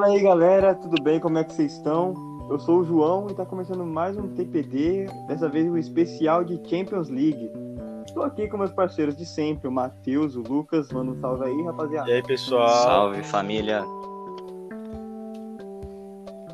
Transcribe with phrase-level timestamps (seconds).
[0.00, 1.20] Fala aí galera, tudo bem?
[1.20, 2.14] Como é que vocês estão?
[2.48, 6.42] Eu sou o João e está começando mais um TPD, dessa vez o um especial
[6.42, 7.50] de Champions League.
[8.06, 11.62] Estou aqui com meus parceiros de sempre, o Matheus, o Lucas, manda um salve aí,
[11.64, 12.08] rapaziada.
[12.08, 12.82] E aí, pessoal?
[12.82, 13.84] Salve, família.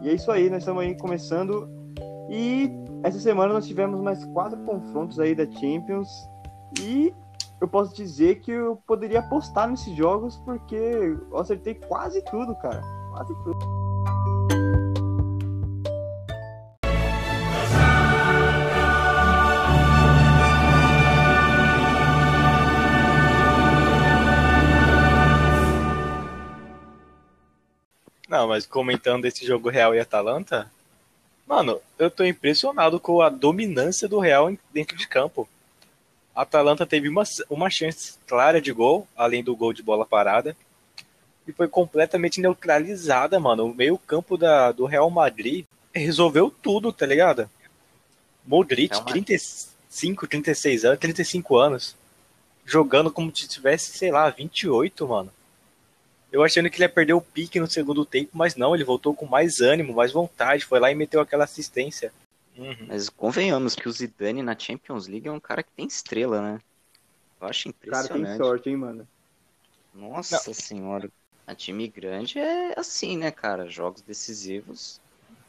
[0.03, 1.69] E é isso aí, nós estamos aí começando.
[2.29, 2.69] E
[3.05, 6.09] essa semana nós tivemos mais quatro confrontos aí da Champions.
[6.81, 7.15] E
[7.61, 12.83] eu posso dizer que eu poderia apostar nesses jogos porque eu acertei quase tudo, cara.
[13.17, 13.59] Quase tudo.
[28.29, 30.71] Não, mas comentando esse jogo Real e Atalanta,
[31.47, 35.49] mano, eu tô impressionado com a dominância do Real dentro de campo.
[36.35, 40.55] A Atalanta teve uma, uma chance clara de gol, além do gol de bola parada.
[41.47, 43.67] E foi completamente neutralizada, mano.
[43.67, 44.37] O meio-campo
[44.75, 47.49] do Real Madrid resolveu tudo, tá ligado?
[48.45, 49.07] Modric, é uma...
[49.07, 51.97] 35, 36 anos, 35 anos.
[52.65, 55.33] Jogando como se tivesse, sei lá, 28, mano.
[56.33, 59.15] Eu achando que ele ia perder o pique no segundo tempo, mas não, ele voltou
[59.15, 62.13] com mais ânimo, mais vontade, foi lá e meteu aquela assistência.
[62.59, 62.87] Uhum.
[62.89, 66.61] Mas convenhamos que o Zidane na Champions League é um cara que tem estrela, né?
[67.41, 68.09] Eu acho impressionante.
[68.09, 69.07] Cara, tem sorte, hein, mano?
[69.95, 70.55] Nossa Não.
[70.55, 71.09] senhora.
[71.47, 73.69] A time grande é assim, né, cara?
[73.69, 75.01] Jogos decisivos,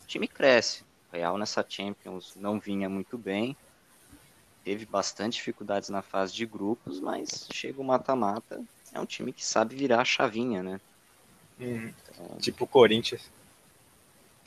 [0.03, 0.83] o time cresce.
[1.11, 3.57] O Real nessa Champions não vinha muito bem.
[4.63, 8.61] Teve bastante dificuldades na fase de grupos, mas chega o mata-mata.
[8.93, 10.79] É um time que sabe virar a chavinha, né?
[11.59, 11.93] Uhum.
[12.11, 12.37] Então...
[12.37, 13.29] Tipo o Corinthians.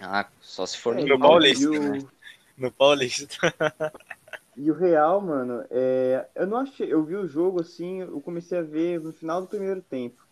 [0.00, 2.02] Ah, só se for é, no Paulista, né?
[2.56, 3.36] no Paulista.
[4.56, 6.26] E o Real, mano, é...
[6.34, 6.92] eu não achei.
[6.92, 10.22] Eu vi o jogo assim, eu comecei a ver no final do primeiro tempo.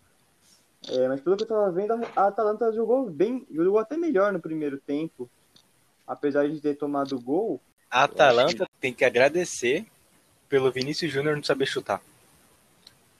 [0.86, 4.40] É, mas pelo que eu tava vendo, a Atalanta jogou bem, jogou até melhor no
[4.40, 5.28] primeiro tempo.
[6.06, 7.60] Apesar de ter tomado o gol.
[7.90, 8.72] A Atalanta que...
[8.80, 9.84] tem que agradecer
[10.48, 12.00] pelo Vinícius Júnior não saber chutar.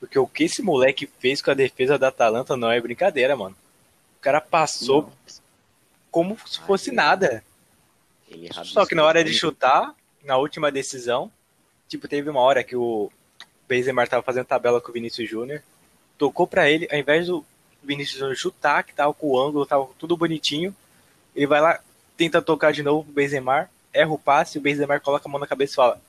[0.01, 3.57] Porque o que esse moleque fez com a defesa da Atalanta não é brincadeira, mano.
[4.19, 5.13] O cara passou não.
[6.11, 7.45] como se fosse Ai, nada.
[8.65, 9.95] Só que na hora de chutar,
[10.25, 11.31] na última decisão,
[11.89, 13.11] tipo, teve uma hora que o
[13.67, 15.63] Benzema tava fazendo tabela com o Vinícius Júnior,
[16.17, 17.45] tocou para ele, ao invés do
[17.83, 20.75] Vinícius Júnior chutar, que tava com o ângulo, tava tudo bonitinho,
[21.35, 21.81] ele vai lá,
[22.17, 25.47] tenta tocar de novo o Benzema, erra o passe, o Benzema coloca a mão na
[25.47, 26.01] cabeça e fala: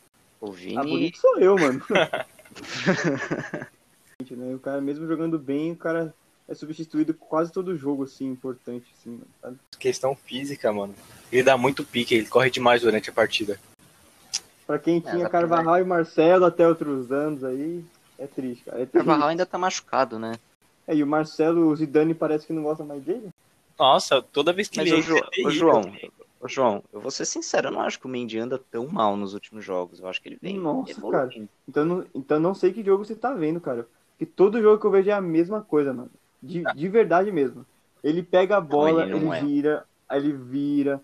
[0.41, 0.77] O Vini...
[0.77, 1.81] Ah, bonito sou eu, mano.
[4.31, 6.13] Né, o cara, mesmo jogando bem, o cara
[6.47, 9.57] é substituído quase todo jogo, assim, importante, assim, sabe?
[9.79, 10.93] Questão física, mano.
[11.31, 13.57] Ele dá muito pique, ele corre demais durante a partida.
[14.67, 17.83] Pra quem é, tinha é, Carvajal e Marcelo até outros anos aí,
[18.17, 18.81] é triste, cara.
[18.81, 20.33] É Carvajal ainda tá machucado, né?
[20.89, 23.29] É, e o Marcelo, o Zidane parece que não gosta mais dele.
[23.77, 25.21] Nossa, toda vez que Mas ele...
[25.43, 25.81] Mas o, João,
[26.41, 29.15] Ô, João, eu vou ser sincero, eu não acho que o Mendy anda tão mal
[29.15, 29.99] nos últimos jogos.
[29.99, 30.57] Eu acho que ele vem.
[30.57, 31.29] Nossa, evoluindo.
[31.29, 31.49] cara.
[31.67, 33.87] Então não, então não sei que jogo você tá vendo, cara.
[34.17, 36.09] Que todo jogo que eu vejo é a mesma coisa, mano.
[36.41, 37.63] De, de verdade mesmo.
[38.03, 39.41] Ele pega a bola, não, ele, ele é.
[39.41, 41.01] vira, aí ele vira,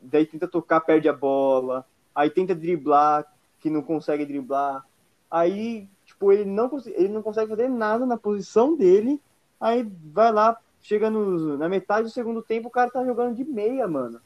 [0.00, 3.24] daí tenta tocar, perde a bola, aí tenta driblar,
[3.60, 4.84] que não consegue driblar.
[5.30, 5.86] Aí,
[6.24, 9.20] tipo, ele não, ele não consegue fazer nada na posição dele.
[9.60, 13.44] Aí vai lá, chega no, na metade do segundo tempo, o cara tá jogando de
[13.44, 14.20] meia, mano.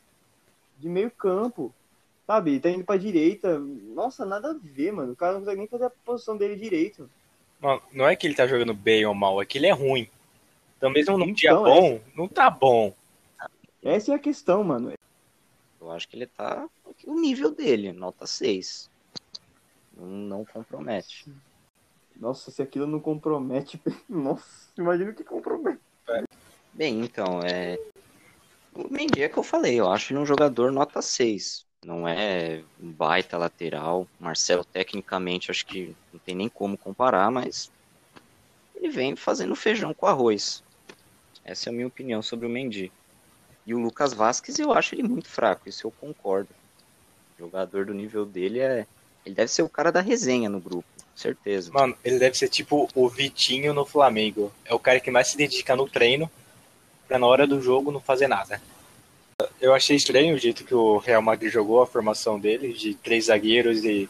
[0.79, 1.75] De meio campo.
[2.27, 2.61] Sabe?
[2.61, 3.59] Tá indo pra direita.
[3.59, 5.13] Nossa, nada a ver, mano.
[5.13, 7.11] O cara não consegue nem fazer a posição dele direito.
[7.61, 10.09] Não, não é que ele tá jogando bem ou mal, é que ele é ruim.
[10.77, 12.01] Então, mesmo num então, dia bom, é...
[12.15, 12.95] não tá bom.
[13.83, 14.93] Essa é a questão, mano.
[15.81, 16.69] Eu acho que ele tá
[17.05, 18.89] o nível dele, nota 6.
[19.97, 21.27] Não, não compromete.
[22.19, 23.81] Nossa, se aquilo não compromete.
[24.09, 25.81] Nossa, imagina que compromete.
[26.75, 27.79] Bem, então, é.
[28.75, 31.67] O Mendy é que eu falei, eu acho ele um jogador nota 6.
[31.85, 34.07] Não é um baita lateral.
[34.19, 37.71] Marcelo, tecnicamente, acho que não tem nem como comparar, mas
[38.75, 40.63] ele vem fazendo feijão com arroz.
[41.45, 42.93] Essa é a minha opinião sobre o Mendy.
[43.67, 46.49] E o Lucas Vasquez eu acho ele muito fraco, isso eu concordo.
[47.37, 48.87] O jogador do nível dele é.
[49.25, 51.71] Ele deve ser o cara da resenha no grupo, certeza.
[51.73, 54.53] Mano, ele deve ser tipo o Vitinho no Flamengo.
[54.65, 56.31] É o cara que mais se dedica no treino
[57.07, 58.61] pra na hora do jogo não fazer nada.
[59.61, 63.27] Eu achei estranho o jeito que o Real Madrid jogou a formação dele, de três
[63.27, 64.09] zagueiros e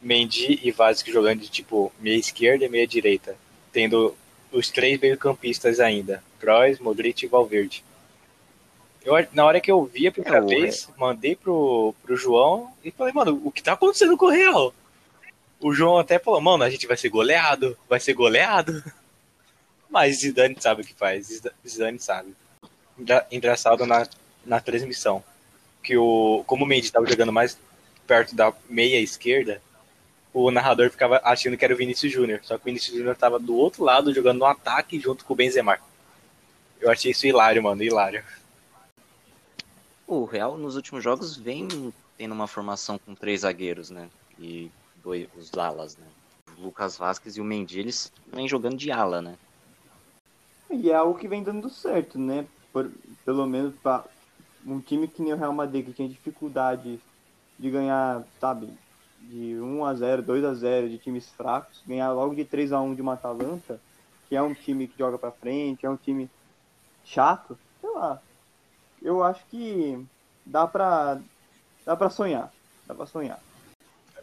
[0.00, 3.36] Mendy e Vasquez jogando de tipo meia esquerda e meia direita,
[3.72, 4.14] tendo
[4.52, 7.84] os três meio-campistas ainda, Kroos, Modric e Valverde.
[9.04, 12.90] Eu, na hora que eu vi a primeira é, vez, mandei pro, pro João e
[12.90, 14.72] falei, mano, o que tá acontecendo com o Real?
[15.64, 18.84] O João até falou, mano, a gente vai ser goleado, vai ser goleado.
[19.88, 22.36] Mas Zidane sabe o que faz, Zidane sabe.
[23.32, 24.06] engraçado na,
[24.44, 25.24] na transmissão.
[25.82, 27.58] Que o, como o Mendy estava jogando mais
[28.06, 29.62] perto da meia esquerda,
[30.34, 32.40] o narrador ficava achando que era o Vinícius Júnior.
[32.42, 35.36] Só que o Vinícius Júnior estava do outro lado jogando no ataque junto com o
[35.36, 35.78] Benzema.
[36.78, 38.22] Eu achei isso hilário, mano, hilário.
[40.06, 44.10] O Real nos últimos jogos vem tendo uma formação com três zagueiros, né?
[44.38, 44.70] E
[45.04, 46.06] dois, os alas, né?
[46.58, 49.36] O Lucas Vasquez e o Mendy, eles vêm jogando de ala, né?
[50.70, 52.46] E é algo que vem dando certo, né?
[52.72, 52.90] Por,
[53.24, 54.04] pelo menos para
[54.66, 56.98] um time que nem o Real Madrid, que tinha dificuldade
[57.58, 58.72] de ganhar, sabe,
[59.20, 62.80] de 1 a 0 2 a 0 de times fracos, ganhar logo de 3 a
[62.80, 63.80] 1 de uma Atalanta,
[64.28, 66.30] que é um time que joga para frente, é um time
[67.04, 68.20] chato, sei lá.
[69.02, 70.04] Eu acho que
[70.44, 71.20] dá pra
[71.84, 72.52] dá sonhar,
[72.86, 73.40] dá para sonhar.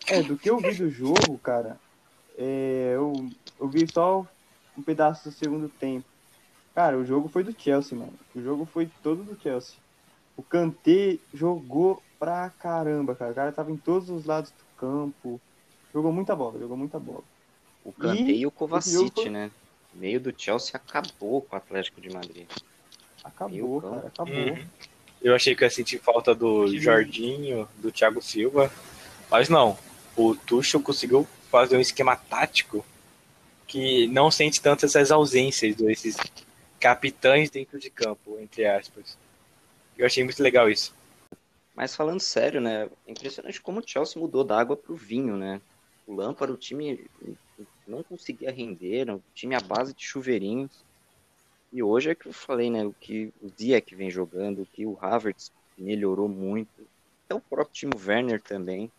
[0.07, 1.79] É, do que eu vi do jogo, cara,
[2.37, 4.25] é, eu, eu vi só
[4.77, 6.05] um pedaço do segundo tempo.
[6.73, 8.13] Cara, o jogo foi do Chelsea, mano.
[8.35, 9.75] O jogo foi todo do Chelsea.
[10.35, 13.31] O Kanté jogou pra caramba, cara.
[13.31, 15.39] O cara tava em todos os lados do campo.
[15.93, 17.23] Jogou muita bola, jogou muita bola.
[17.83, 19.29] O Kanté e, e o Kovacic, foi...
[19.29, 19.51] né?
[19.93, 22.47] meio do Chelsea acabou com o Atlético de Madrid.
[23.23, 24.35] Acabou, cara, acabou.
[24.35, 24.65] Uhum.
[25.21, 28.71] Eu achei que ia sentir falta do Jordinho, do Thiago Silva.
[29.29, 29.77] Mas não.
[30.21, 32.85] O Tuchel conseguiu fazer um esquema tático
[33.65, 36.15] que não sente tanto essas ausências desses
[36.79, 39.17] capitães dentro de campo, entre aspas.
[39.97, 40.93] Eu achei muito legal isso.
[41.75, 42.87] Mas falando sério, né?
[43.07, 45.59] É impressionante como o Chelsea mudou da água pro vinho, né?
[46.05, 47.03] O Lampard, o time
[47.87, 50.71] não conseguia render, o time à base de chuveirinhos.
[51.73, 52.85] E hoje é que eu falei, né?
[52.85, 56.87] O que o que vem jogando, o que o Havertz melhorou muito.
[57.25, 58.91] Até o próprio time Werner também.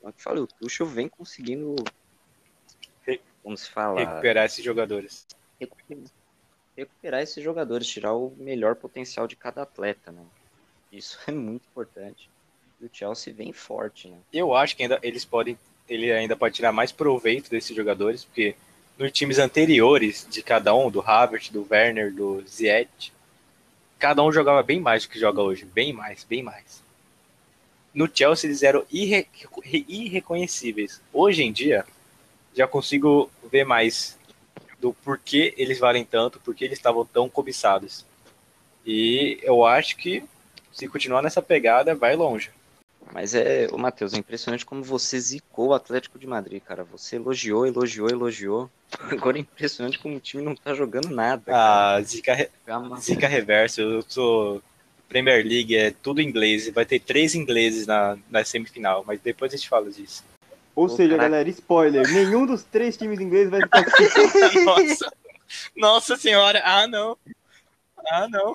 [0.00, 1.76] Como eu falei, o Tuchel vem conseguindo,
[3.42, 4.00] como se fala...
[4.00, 5.26] Recuperar esses jogadores.
[6.76, 10.22] Recuperar, esses jogadores, tirar o melhor potencial de cada atleta, né?
[10.92, 12.30] Isso é muito importante.
[12.80, 14.18] E o Chelsea vem forte, né?
[14.32, 15.58] Eu acho que ainda eles podem,
[15.88, 18.54] ele ainda pode tirar mais proveito desses jogadores, porque
[18.96, 23.12] nos times anteriores de cada um, do Havertz, do Werner, do Ziyech,
[23.98, 26.82] cada um jogava bem mais do que joga hoje, bem mais, bem mais.
[27.94, 29.26] No Chelsea eles eram irre
[29.88, 31.00] irreconhecíveis.
[31.12, 31.84] Hoje em dia,
[32.54, 34.18] já consigo ver mais
[34.80, 38.04] do porquê eles valem tanto, porquê eles estavam tão cobiçados.
[38.86, 40.22] E eu acho que
[40.72, 42.50] se continuar nessa pegada, vai longe.
[43.12, 46.84] Mas é, o Matheus, é impressionante como você zicou o Atlético de Madrid, cara.
[46.84, 48.70] Você elogiou, elogiou, elogiou.
[49.10, 51.44] Agora é impressionante como o time não tá jogando nada.
[51.48, 52.50] Ah, zica, re...
[53.00, 53.80] zica reverso.
[53.80, 54.62] Eu sou
[55.08, 56.68] Premier League, é tudo inglês.
[56.70, 60.22] Vai ter três ingleses na, na semifinal, mas depois a gente fala disso.
[60.74, 61.30] Ou seja, caraca.
[61.30, 63.84] galera, spoiler: nenhum dos três times ingleses vai ficar
[64.64, 65.12] Nossa,
[65.74, 67.16] nossa senhora, ah não.
[68.10, 68.54] Ah não.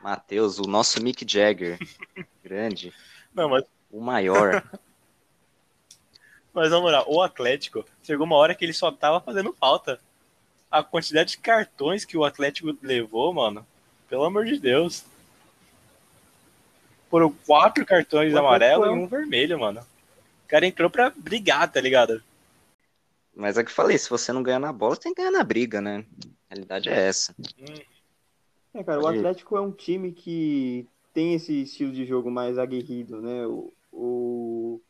[0.00, 1.78] Matheus, o nosso Mick Jagger.
[2.42, 2.94] Grande.
[3.34, 3.64] Não, mas...
[3.90, 4.62] O maior.
[6.52, 10.00] Mas na moral, o Atlético chegou uma hora que ele só tava fazendo falta.
[10.70, 13.66] A quantidade de cartões que o Atlético levou, mano.
[14.08, 15.04] Pelo amor de Deus.
[17.10, 19.80] Foram quatro cartões amarelos e um vermelho, mano.
[19.80, 22.22] O cara entrou pra brigar, tá ligado?
[23.34, 25.30] Mas é que eu falei, se você não ganhar na bola, você tem que ganhar
[25.30, 26.04] na briga, né?
[26.50, 27.34] A realidade é essa.
[27.38, 27.98] Hum.
[28.74, 33.20] É, cara, o Atlético é um time que tem esse estilo de jogo mais aguerrido,
[33.20, 33.46] né?
[33.46, 34.80] O, o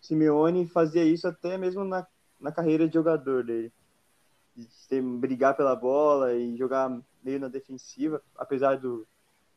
[0.00, 2.06] Simeone fazia isso até mesmo na,
[2.40, 3.72] na carreira de jogador dele.
[4.56, 9.06] De ter, brigar pela bola e jogar meio na defensiva, apesar do,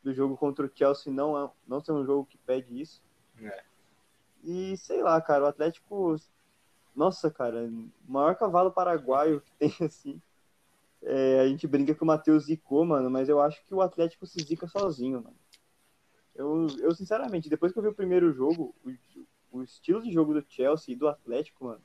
[0.02, 3.02] do jogo contra o Chelsea não, é, não ser um jogo que pede isso.
[3.40, 3.62] É.
[4.42, 6.16] E sei lá, cara, o Atlético.
[6.94, 10.20] Nossa, cara, o maior cavalo paraguaio que tem assim.
[11.02, 14.26] É, a gente brinca que o Matheus zicou, mano, mas eu acho que o Atlético
[14.26, 15.36] se zica sozinho, mano.
[16.34, 20.34] Eu, eu sinceramente, depois que eu vi o primeiro jogo, o, o estilo de jogo
[20.34, 21.82] do Chelsea e do Atlético, mano.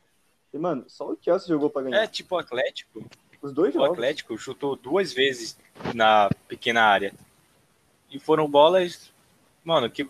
[0.54, 2.04] E, mano, só o Chelsea jogou pra ganhar.
[2.04, 3.04] É, tipo o Atlético.
[3.42, 3.90] Os dois jogos.
[3.90, 5.58] O Atlético chutou duas vezes
[5.94, 7.14] na pequena área.
[8.10, 9.12] E foram bolas,
[9.64, 10.08] mano, que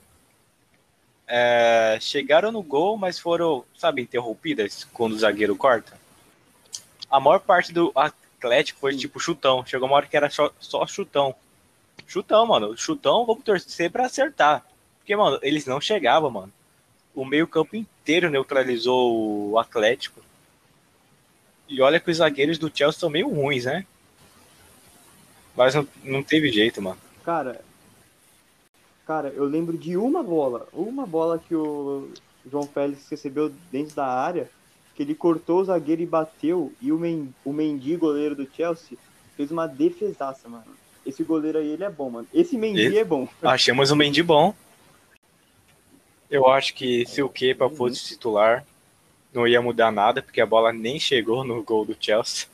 [1.25, 5.97] é, chegaram no gol, mas foram, sabe, interrompidas quando o zagueiro corta.
[7.09, 7.91] A maior parte do,
[8.43, 9.65] Atlético foi tipo chutão.
[9.65, 11.33] Chegou uma hora que era só, só chutão.
[12.05, 12.77] Chutão, mano.
[12.77, 14.65] Chutão, vamos torcer para acertar.
[14.99, 16.51] Porque, mano, eles não chegavam, mano.
[17.15, 20.21] O meio-campo inteiro neutralizou o Atlético.
[21.73, 23.83] E olha que os zagueiros do Chelsea são meio ruins, né?
[25.57, 26.99] Mas não, não teve jeito, mano.
[27.25, 27.61] Cara,
[29.07, 30.67] cara, eu lembro de uma bola.
[30.71, 32.11] Uma bola que o
[32.45, 34.47] João Félix recebeu dentro da área
[34.93, 38.95] que ele cortou o zagueiro e bateu, e o, Men o Mendy, goleiro do Chelsea,
[39.35, 40.67] fez uma defesaça, mano.
[41.03, 42.27] Esse goleiro aí, ele é bom, mano.
[42.31, 42.99] Esse Mendy ele...
[42.99, 43.27] é bom.
[43.41, 44.53] Achamos o Mendy bom.
[46.29, 47.75] Eu acho que se o Kepa uhum.
[47.75, 48.63] fosse titular,
[49.33, 52.47] não ia mudar nada, porque a bola nem chegou no gol do Chelsea.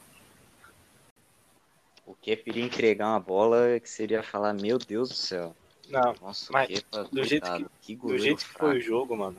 [2.06, 5.56] O Kepa iria entregar uma bola que seria falar, meu Deus do céu.
[5.90, 9.38] Não, Nossa, mas Kepa, do, jeito que, que do jeito que foi o jogo, mano,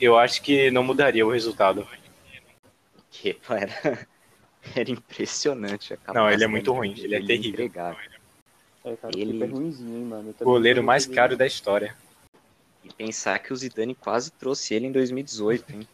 [0.00, 1.86] eu acho que não mudaria o resultado.
[2.96, 4.08] O Kepa era,
[4.74, 5.98] era impressionante.
[6.12, 7.50] não, ele é muito ruim, ele é terrível.
[7.50, 7.96] Entregar.
[8.84, 9.42] É, cara, ele...
[9.42, 10.34] é ruimzinho, hein, mano.
[10.40, 11.96] Goleiro mais caro da história.
[12.82, 15.88] E pensar que o Zidane quase trouxe ele em 2018, hein?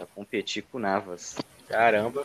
[0.00, 1.36] Pra competir com o Navas.
[1.68, 2.24] Caramba.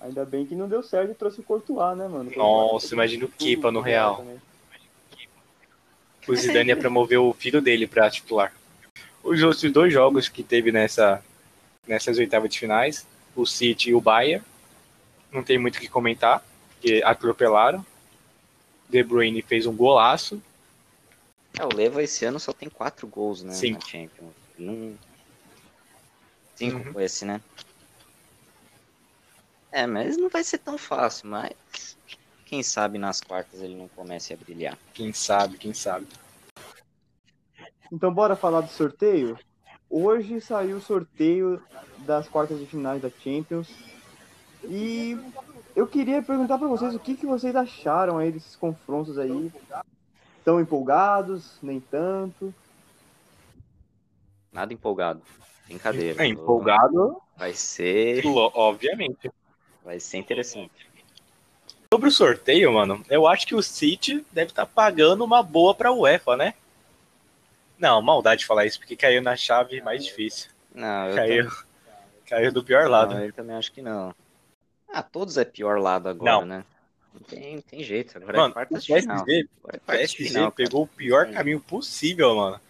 [0.00, 2.32] Ainda bem que não deu certo e trouxe o Courtois, né, mano?
[2.34, 4.26] Nossa, imagina o Kepa no Real.
[6.26, 8.52] O Zidane ia promover o filho dele pra titular.
[9.22, 11.24] Os outros dois jogos que teve nessa,
[11.86, 14.44] nessas oitavas de finais, o City e o Bayern,
[15.30, 17.86] não tem muito o que comentar, porque atropelaram.
[18.88, 20.42] De Bruyne fez um golaço.
[21.56, 23.52] É, o Leva esse ano só tem quatro gols, né?
[23.52, 23.74] Sim.
[23.74, 24.32] Na Champions.
[24.58, 24.98] Não...
[26.62, 27.00] Cinco uhum.
[27.00, 27.40] esse, né?
[29.72, 31.96] É, mas não vai ser tão fácil, mas
[32.44, 34.78] quem sabe nas quartas ele não comece a brilhar.
[34.94, 36.06] Quem sabe, quem sabe.
[37.90, 39.38] Então bora falar do sorteio?
[39.90, 41.60] Hoje saiu o sorteio
[41.98, 43.68] das quartas de finais da Champions.
[44.64, 45.18] E
[45.74, 49.50] eu queria perguntar para vocês o que, que vocês acharam aí desses confrontos aí.
[50.38, 51.58] Estão empolgados?
[51.60, 52.54] Nem tanto?
[54.52, 55.22] Nada empolgado.
[55.66, 56.22] Brincadeira.
[56.22, 57.20] É, empolgado.
[57.36, 58.22] Vai ser.
[58.26, 59.30] Obviamente.
[59.84, 60.90] Vai ser interessante.
[61.92, 65.74] Sobre o sorteio, mano, eu acho que o City deve estar tá pagando uma boa
[65.74, 66.54] pra UEFA, né?
[67.78, 70.50] Não, maldade de falar isso, porque caiu na chave mais difícil.
[70.74, 71.64] Não, caiu, também...
[72.26, 73.14] caiu do pior lado.
[73.14, 74.14] Não, eu também acho que não.
[74.88, 76.46] Ah, todos é pior lado agora, não.
[76.46, 76.64] né?
[77.12, 78.16] Não tem, tem jeito.
[78.16, 79.16] Agora mano, é quarta de final.
[79.16, 82.60] Agora é PSG final, pegou o pior caminho possível, mano.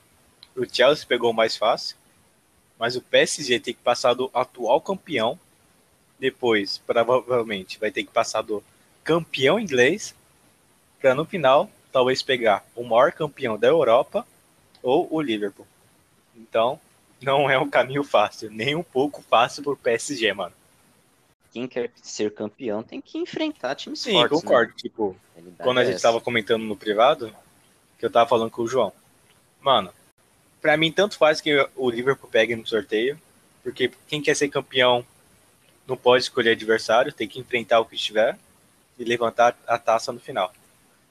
[0.57, 1.97] O Chelsea pegou o mais fácil.
[2.83, 5.39] Mas o PSG tem que passar do atual campeão.
[6.19, 8.61] Depois, provavelmente, vai ter que passar do
[9.05, 10.13] campeão inglês.
[11.01, 14.27] Para no final, talvez pegar o maior campeão da Europa
[14.83, 15.65] ou o Liverpool.
[16.37, 16.81] Então,
[17.21, 18.51] não é um caminho fácil.
[18.51, 20.55] Nem um pouco fácil pro PSG, mano.
[21.53, 24.41] Quem quer ser campeão tem que enfrentar times Sim, fortes.
[24.41, 24.73] Sim, concordo.
[24.73, 24.77] Né?
[24.77, 25.17] Tipo,
[25.59, 26.09] quando a gente essa.
[26.09, 27.33] tava comentando no privado,
[27.97, 28.93] que eu tava falando com o João.
[29.61, 29.93] Mano,
[30.63, 33.21] para mim, tanto faz que o Liverpool pegue no sorteio,
[33.65, 35.05] porque quem quer ser campeão
[35.87, 38.39] não pode escolher adversário, tem que enfrentar o que estiver
[38.97, 40.53] e levantar a taça no final.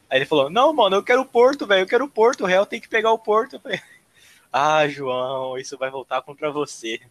[0.10, 2.48] Aí ele falou: Não, mano, eu quero o Porto, velho, eu quero o Porto, o
[2.48, 3.60] Real tem que pegar o Porto.
[3.60, 3.82] Falei,
[4.52, 7.02] ah, João, isso vai voltar contra você.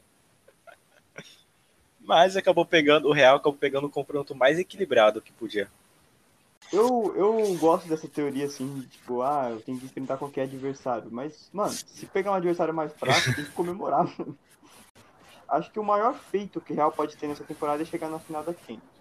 [2.00, 5.68] Mas acabou pegando, o Real acabou pegando o confronto mais equilibrado que podia.
[6.72, 11.08] Eu, eu gosto dessa teoria assim, tipo, ah, eu tenho que enfrentar qualquer adversário.
[11.10, 14.06] Mas, mano, se pegar um adversário mais fraco, tem que comemorar.
[15.48, 18.20] Acho que o maior feito que o Real pode ter nessa temporada é chegar na
[18.20, 19.00] final da Champions.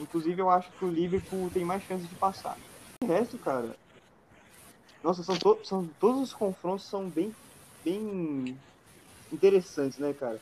[0.00, 2.56] Inclusive, eu acho que o Liverpool tem mais chances de passar.
[3.02, 3.76] O resto, cara.
[5.04, 7.34] Nossa, são, to são todos os confrontos são bem,
[7.84, 8.56] bem
[9.30, 10.40] interessantes, né, cara?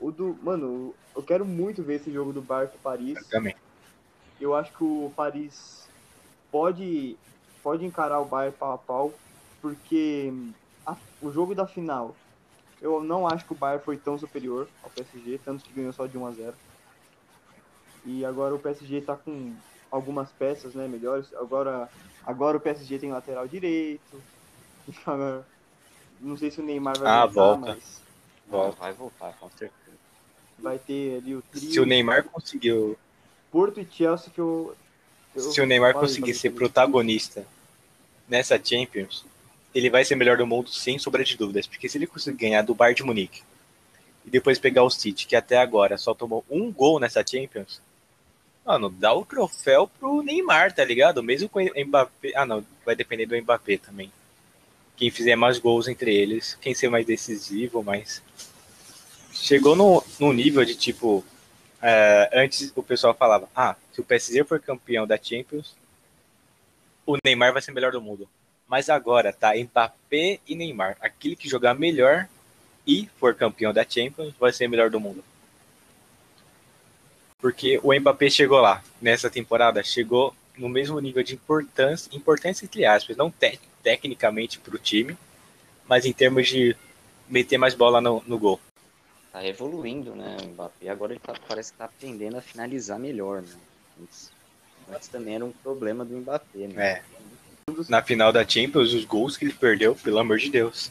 [0.00, 0.36] O do.
[0.42, 3.24] Mano, eu quero muito ver esse jogo do Barça Paris.
[3.28, 3.54] Também
[4.40, 5.88] eu acho que o Paris
[6.50, 7.16] pode,
[7.62, 9.14] pode encarar o Bayern pau a pau,
[9.60, 10.32] porque
[10.86, 12.14] a, o jogo da final,
[12.80, 16.06] eu não acho que o Bayern foi tão superior ao PSG, tanto que ganhou só
[16.06, 16.54] de 1 a 0
[18.04, 19.54] E agora o PSG está com
[19.90, 21.32] algumas peças né, melhores.
[21.34, 21.88] Agora,
[22.24, 24.22] agora o PSG tem lateral direito.
[25.04, 25.44] Agora,
[26.20, 27.74] não sei se o Neymar vai ah, voltar, volta.
[27.74, 28.02] mas.
[28.48, 28.78] Volta.
[28.78, 29.96] Vai voltar, com certeza.
[30.58, 31.72] Vai ter ali o trio.
[31.72, 32.96] Se o Neymar conseguiu
[33.50, 34.74] Porto e Chelsea que eu.
[35.34, 37.46] eu Se o Neymar conseguir ser protagonista
[38.28, 39.24] nessa Champions,
[39.74, 41.66] ele vai ser melhor do mundo sem sombra de dúvidas.
[41.66, 43.42] Porque se ele conseguir ganhar do Bayern de Munique
[44.24, 47.80] e depois pegar o City, que até agora só tomou um gol nessa Champions,
[48.64, 51.22] mano, dá o troféu pro Neymar, tá ligado?
[51.22, 52.32] Mesmo com o Mbappé.
[52.34, 54.10] Ah, não, vai depender do Mbappé também.
[54.96, 58.22] Quem fizer mais gols entre eles, quem ser mais decisivo, mas.
[59.32, 61.22] Chegou no, no nível de tipo
[61.88, 65.76] é, antes o pessoal falava, ah, se o PSG for campeão da Champions,
[67.06, 68.28] o Neymar vai ser melhor do mundo.
[68.66, 70.96] Mas agora tá Mbappé e Neymar.
[71.00, 72.26] Aquele que jogar melhor
[72.84, 75.22] e for campeão da Champions vai ser melhor do mundo.
[77.38, 82.84] Porque o Mbappé chegou lá nessa temporada, chegou no mesmo nível de importância, importância entre
[82.84, 85.16] aspas, não te, tecnicamente para o time,
[85.86, 86.74] mas em termos de
[87.28, 88.60] meter mais bola no, no gol
[89.36, 90.38] tá evoluindo, né?
[90.42, 93.54] O Mbappé agora ele tá, parece que tá aprendendo a finalizar melhor, né?
[94.00, 94.30] Antes,
[94.90, 96.86] antes também era um problema do Mbappé, né?
[96.86, 97.02] É.
[97.88, 100.90] Na final da Champions, os gols que ele perdeu, pelo amor de Deus.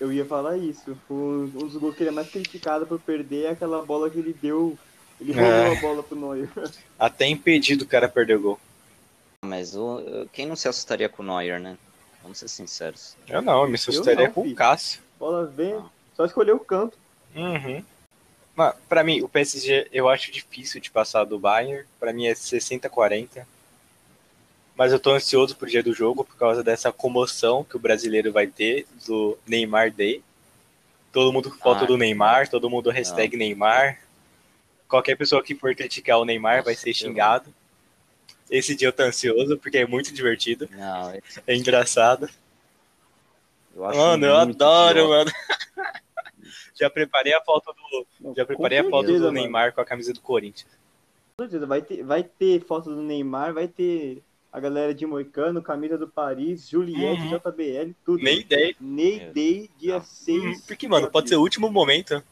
[0.00, 0.96] Eu ia falar isso.
[1.10, 4.32] Um dos gols que ele é mais criticado por perder é aquela bola que ele
[4.32, 4.78] deu.
[5.20, 5.76] Ele roubou é.
[5.76, 6.48] a bola pro Neuer.
[6.98, 8.60] Até impedido o cara perder o gol.
[9.44, 11.76] Mas o, quem não se assustaria com o Neuer, né?
[12.22, 13.14] Vamos ser sinceros.
[13.28, 14.54] Eu não, eu me assustaria eu não, com filho.
[14.54, 15.02] o Cássio.
[15.18, 15.78] Bola vem,
[16.16, 16.96] só escolher o canto.
[17.34, 17.84] Uhum.
[18.54, 21.86] Mas, pra mim, o PSG eu acho difícil de passar do Bayern.
[22.00, 23.46] Pra mim é 60-40.
[24.76, 28.32] Mas eu tô ansioso pro dia do jogo por causa dessa comoção que o brasileiro
[28.32, 30.22] vai ter do Neymar Day.
[31.12, 33.44] Todo mundo foto ah, do Neymar, todo mundo hashtag não.
[33.44, 33.98] Neymar.
[34.88, 37.52] Qualquer pessoa que for criticar o Neymar Nossa, vai ser xingado.
[38.50, 40.68] Esse dia eu tô ansioso porque é muito divertido.
[40.70, 41.42] Não, esse...
[41.46, 42.28] É engraçado.
[43.74, 45.08] Eu mano, eu adoro, idiota.
[45.08, 45.57] mano.
[46.78, 48.34] Já preparei a foto do.
[48.34, 50.70] Já preparei a foto do Neymar com a camisa do Corinthians.
[51.36, 55.62] Com certeza, vai ter, vai ter foto do Neymar, vai ter a galera de Moicano,
[55.62, 57.38] camisa do Paris, Juliette, uhum.
[57.38, 58.22] JBL, tudo.
[58.22, 58.76] Ney Day.
[58.80, 60.42] Ney Day, dia 6.
[60.42, 60.60] Uhum.
[60.66, 62.22] Porque, mano, pode ser o último momento.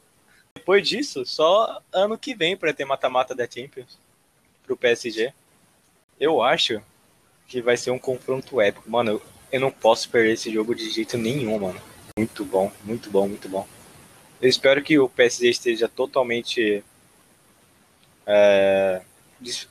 [0.55, 3.99] Depois disso, só ano que vem pra ter mata-mata da Champions.
[4.65, 5.33] Pro PSG.
[6.19, 6.83] Eu acho
[7.47, 8.91] que vai ser um confronto épico.
[8.91, 9.23] Mano, eu,
[9.53, 11.81] eu não posso perder esse jogo de jeito nenhum, mano.
[12.19, 13.69] Muito bom, muito bom, muito bom.
[14.41, 16.85] Eu espero que o PSG esteja totalmente
[18.27, 19.03] é,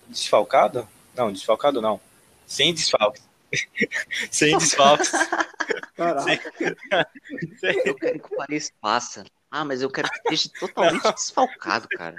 [0.10, 0.88] desfalcado.
[1.16, 2.00] Não, desfalcado não
[2.46, 3.24] sem desfalques.
[4.32, 5.12] Sem desfalques.
[7.60, 7.82] Sem...
[7.86, 9.26] Eu quero que o Paris faça.
[9.50, 12.18] Ah, mas eu quero que esteja totalmente desfalcado, cara.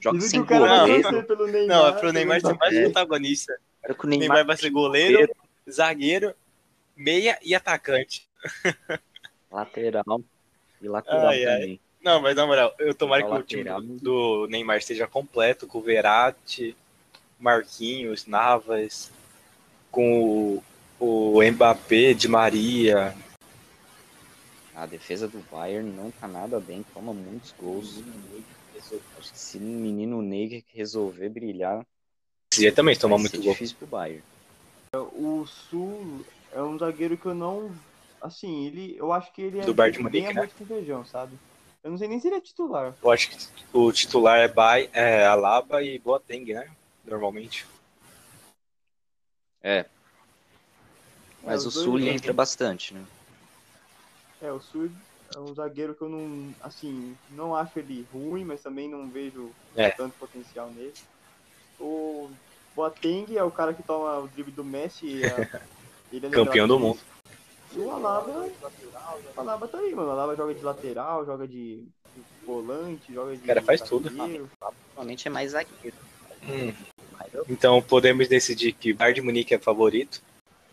[0.00, 0.86] Joga sem goleiro.
[0.86, 1.12] Neymar,
[1.66, 3.58] não, é pro Neymar ser mais protagonista.
[3.80, 5.34] Quero que o Neymar, Neymar vai ser goleiro,
[5.70, 6.34] zagueiro,
[6.94, 8.28] meia e atacante.
[9.50, 10.20] Lateral.
[10.80, 11.70] E lateral ai, também.
[11.70, 11.80] Ai.
[12.02, 13.64] Não, mas na moral, eu tomara que o time
[14.00, 16.76] do Neymar esteja completo, com o Verratti,
[17.38, 19.10] Marquinhos, Navas,
[19.90, 20.60] com
[21.00, 23.14] o, o Mbappé, de Maria.
[24.74, 28.02] A defesa do Bayern não tá nada bem, toma muitos gols.
[29.18, 31.84] Acho que se o menino Ney resolver brilhar.
[32.52, 33.52] Esse dia também toma muito gol.
[33.52, 34.22] difícil pro Bayern.
[34.94, 37.74] O Sul é um zagueiro que eu não.
[38.26, 38.96] Assim, ele.
[38.98, 40.48] Eu acho que ele é do Bayern de Munique, né?
[40.58, 41.38] com feijão, sabe?
[41.84, 42.92] Eu não sei nem se ele é titular.
[43.00, 43.36] Eu acho que
[43.72, 46.68] o titular é, Bay, é Alaba e Boateng, né?
[47.04, 47.64] Normalmente.
[49.62, 49.86] É.
[51.44, 53.04] Mas é, o Sul entra bastante, né?
[54.42, 54.90] É, o Sul
[55.32, 59.52] é um zagueiro que eu não, assim, não acho ele ruim, mas também não vejo
[59.76, 59.90] é.
[59.90, 60.94] tanto potencial nele.
[61.78, 62.28] O
[62.74, 65.24] Boateng é o cara que toma o drible do Messi.
[65.24, 65.60] É,
[66.12, 66.98] ele é Campeão do mundo.
[67.76, 68.48] E o Alaba,
[69.36, 70.08] o Alaba tá aí, mano.
[70.08, 71.84] O Alaba joga de lateral, joga de
[72.46, 73.42] volante, joga de.
[73.42, 74.10] O cara faz tudo.
[74.10, 75.96] Normalmente é mais zagueiro.
[76.48, 76.72] Hum.
[77.48, 80.22] Então podemos decidir que Bayern de Munique é favorito.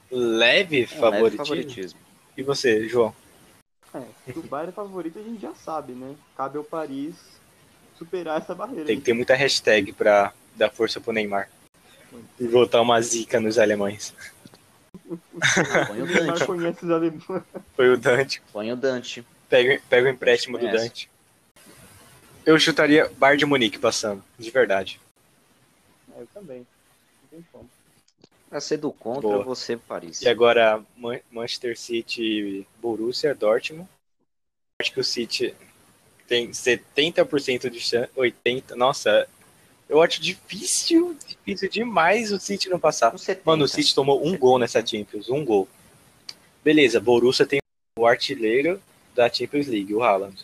[0.09, 1.23] Leve, é, favoritismo.
[1.23, 1.99] leve favoritismo.
[2.37, 3.13] E você, João?
[3.93, 4.03] É,
[4.35, 6.15] o Bayern é favorito a gente já sabe, né?
[6.37, 7.15] Cabe ao Paris
[7.97, 8.85] superar essa barreira.
[8.85, 11.49] Tem que ter muita hashtag pra dar força pro Neymar.
[12.39, 14.13] E botar uma zica nos alemães.
[15.87, 16.45] Põe o Dante.
[16.45, 17.43] conhece os alemães.
[17.75, 18.41] Foi o Dante.
[18.51, 19.25] Põe o Dante.
[19.49, 21.09] Pega, pega o empréstimo do Dante.
[22.45, 24.99] Eu chutaria Bayern de Munique passando, de verdade.
[26.15, 26.59] É, eu também.
[26.59, 27.69] Não tem como.
[28.49, 29.43] Pra ser do contra, Boa.
[29.43, 30.21] você, Paris.
[30.21, 30.83] E agora,
[31.31, 33.89] Manchester City, Borussia, Dortmund.
[34.79, 35.55] Acho que o City
[36.27, 38.75] tem 70% de chance, 80%.
[38.75, 39.27] Nossa,
[39.93, 43.13] eu acho difícil, difícil demais o City não passar.
[43.45, 45.69] Mano, o City tomou um gol nessa Champions, um gol.
[46.63, 47.59] Beleza, Borussia tem
[47.99, 48.81] o artilheiro
[49.13, 50.43] da Champions League, o Haaland.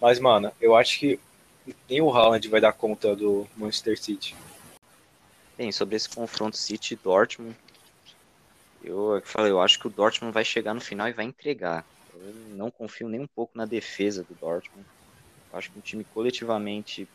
[0.00, 1.20] Mas, mano, eu acho que
[1.88, 4.34] nem o Haaland vai dar conta do Manchester City.
[5.56, 7.54] Bem, sobre esse confronto City Dortmund,
[8.82, 11.86] eu, eu falei, eu acho que o Dortmund vai chegar no final e vai entregar.
[12.12, 14.84] Eu não confio nem um pouco na defesa do Dortmund.
[15.52, 17.06] Eu acho que o time coletivamente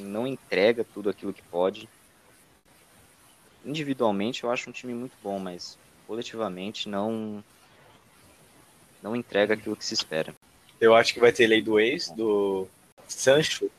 [0.00, 1.88] não entrega tudo aquilo que pode.
[3.64, 7.42] Individualmente eu acho um time muito bom, mas coletivamente não
[9.02, 10.34] não entrega aquilo que se espera.
[10.80, 12.68] Eu acho que vai ter lei do ex, do
[13.08, 13.70] Sancho,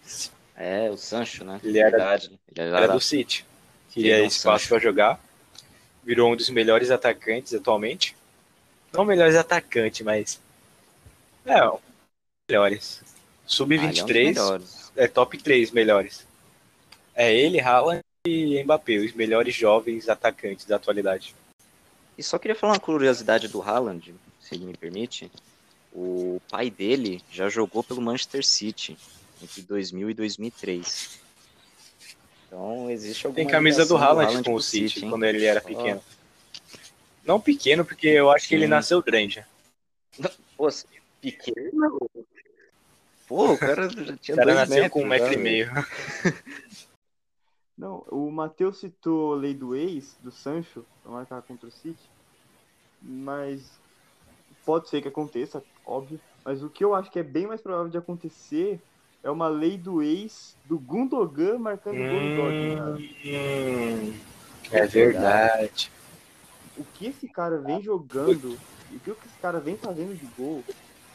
[0.55, 1.59] é, o Sancho, né?
[1.63, 2.39] Ele era, Verdade.
[2.55, 3.45] Ele era, era do City.
[3.91, 5.19] Queria espaço para jogar.
[6.03, 8.15] Virou um dos melhores atacantes atualmente.
[8.91, 10.39] Não melhores atacantes, mas.
[11.45, 11.59] É,
[12.49, 13.01] melhores.
[13.45, 16.25] Sub-23 ah, é, é, top 3 melhores.
[17.15, 21.35] É ele, Haaland e Mbappé, os melhores jovens atacantes da atualidade.
[22.17, 25.31] E só queria falar uma curiosidade do Haaland, se ele me permite.
[25.91, 28.97] O pai dele já jogou pelo Manchester City
[29.41, 31.19] entre 2000 e 2003.
[32.47, 36.01] Então existe alguma Tem camisa do Haaland, com o City, City quando ele era pequeno.
[37.25, 38.49] Não pequeno, porque eu acho Sim.
[38.49, 39.45] que ele nasceu grande.
[40.55, 40.67] Pô,
[41.21, 42.09] pequeno?
[43.27, 45.71] Pô, o cara já tinha o cara nasceu metros, com um metro e meio.
[47.77, 52.09] Não, o Matheus citou a lei do ex, do Sancho, pra marcar contra o City.
[53.01, 53.79] Mas
[54.65, 56.19] pode ser que aconteça, óbvio.
[56.45, 58.79] Mas o que eu acho que é bem mais provável de acontecer
[59.23, 64.21] é uma lei do ex do Gundogan marcando hum, gol do Dortmund.
[64.71, 65.91] É verdade.
[66.77, 68.57] O que esse cara vem jogando,
[68.91, 70.63] o que esse cara vem fazendo de gol,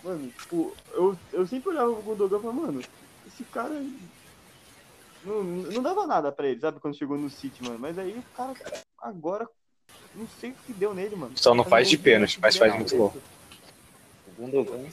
[0.03, 2.85] mano, tipo, eu, eu sempre olhava o Gundogan e falava, mano,
[3.27, 3.75] esse cara
[5.25, 7.79] não, não dava nada pra ele, sabe, quando chegou no City, mano.
[7.79, 8.55] Mas aí o cara
[9.01, 9.49] agora,
[10.15, 11.37] não sei o que deu nele, mano.
[11.37, 13.15] Só não faz de pênalti, mas faz muito gol.
[14.27, 14.89] O Gundogan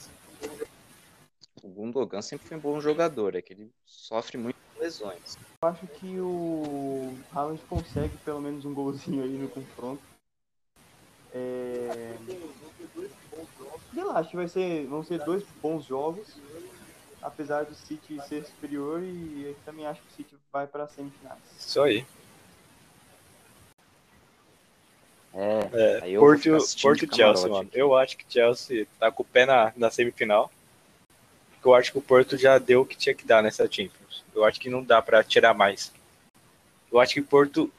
[1.66, 5.36] o Gundogan sempre foi um bom jogador, é que ele sofre muito lesões.
[5.60, 10.02] Eu acho que o Haaland consegue pelo menos um golzinho aí no confronto.
[11.32, 12.14] É...
[13.96, 16.36] Sei lá, acho que vai ser, vão ser dois bons jogos,
[17.22, 21.38] apesar do City ser superior e eu também acho que o City vai para semifinais.
[21.58, 22.04] Isso aí.
[25.32, 26.50] É, é Porto,
[26.82, 27.70] Porto Chelsea, mano.
[27.72, 30.50] Eu acho que Chelsea tá com o pé na, na semifinal
[31.68, 34.24] eu acho que o Porto já deu o que tinha que dar nessa Champions.
[34.34, 35.92] Eu acho que não dá para tirar mais.
[36.92, 37.70] Eu acho que o Porto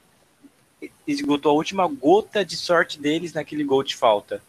[1.06, 4.42] esgotou a última gota de sorte deles naquele gol de falta.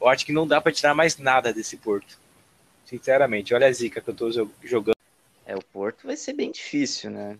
[0.00, 2.18] Eu acho que não dá para tirar mais nada desse Porto.
[2.86, 4.30] Sinceramente, olha a zica que eu tô
[4.62, 4.96] jogando.
[5.44, 7.38] É, o Porto vai ser bem difícil, né?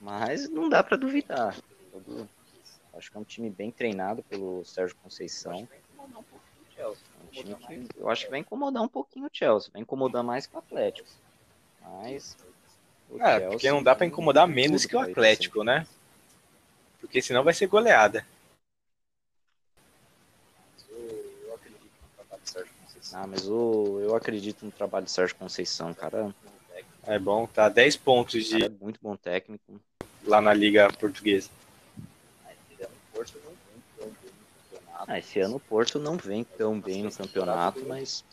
[0.00, 1.56] Mas não dá para duvidar.
[2.96, 5.68] Acho que é um time bem treinado pelo Sérgio Conceição.
[7.28, 9.70] Um time que eu acho que vai incomodar um pouquinho o Chelsea.
[9.72, 11.08] Vai incomodar mais que o Atlético.
[11.80, 12.36] Mas.
[13.10, 15.86] O é, Chelsea, porque não dá para incomodar menos que o Atlético, né?
[17.00, 18.26] Porque senão vai ser goleada.
[23.14, 26.34] Ah, mas o, eu acredito no trabalho do Sérgio Conceição, cara.
[27.04, 28.64] É bom, tá 10 pontos de.
[28.64, 29.80] é muito bom técnico.
[30.24, 31.48] Lá na Liga Portuguesa.
[35.06, 38.24] Ah, esse ano o Porto não vem tão bem no campeonato, mas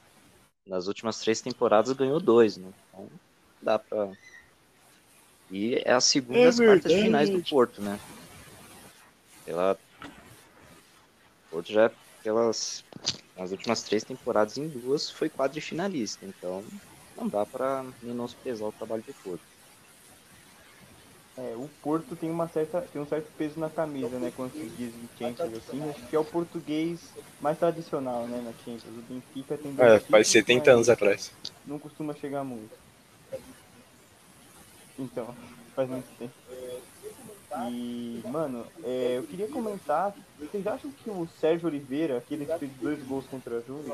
[0.66, 2.72] nas últimas três temporadas ganhou dois, né?
[2.88, 3.08] Então
[3.62, 4.10] dá pra.
[5.52, 8.00] E é a segunda é das quartas finais do Porto, né?
[9.46, 9.78] Pela.
[11.48, 11.92] O Porto já,
[12.24, 12.84] pelas.
[13.36, 16.26] Nas últimas três temporadas, em duas, foi quadrifinalista.
[16.26, 16.68] Então
[17.16, 19.44] não dá pra menosprezar o trabalho do Porto.
[21.38, 24.70] É, o Porto tem uma certa tem um certo peso na camisa, né, quando se
[24.70, 28.86] diz de Champions assim, acho que é o português mais tradicional, né, na Champions.
[28.86, 31.32] O Benfica tem É, faz 70 anos atrás.
[31.66, 32.72] Não costuma chegar muito.
[34.98, 35.36] Então,
[35.76, 36.36] faz muito tempo.
[37.70, 42.72] E, mano, é, eu queria comentar, vocês acham que o Sérgio Oliveira, aquele que fez
[42.80, 43.94] dois gols contra a Júlia,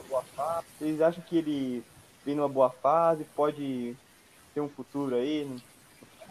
[0.77, 1.83] vocês acham que ele
[2.23, 3.95] vem numa boa fase, pode
[4.53, 5.49] ter um futuro aí?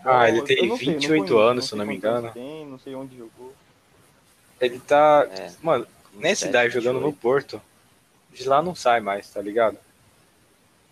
[0.05, 2.31] Ah, ele tem 28 sei, anos, se eu não me engano.
[2.33, 3.53] Tem, não sei onde jogou.
[4.61, 5.27] Ele tá.
[5.31, 7.61] É, mano, nessa idade jogando no Porto,
[8.33, 9.79] de lá não sai mais, tá ligado?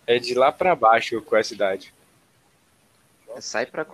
[0.05, 1.93] É de lá pra baixo com essa idade.
[3.39, 3.85] Sai pra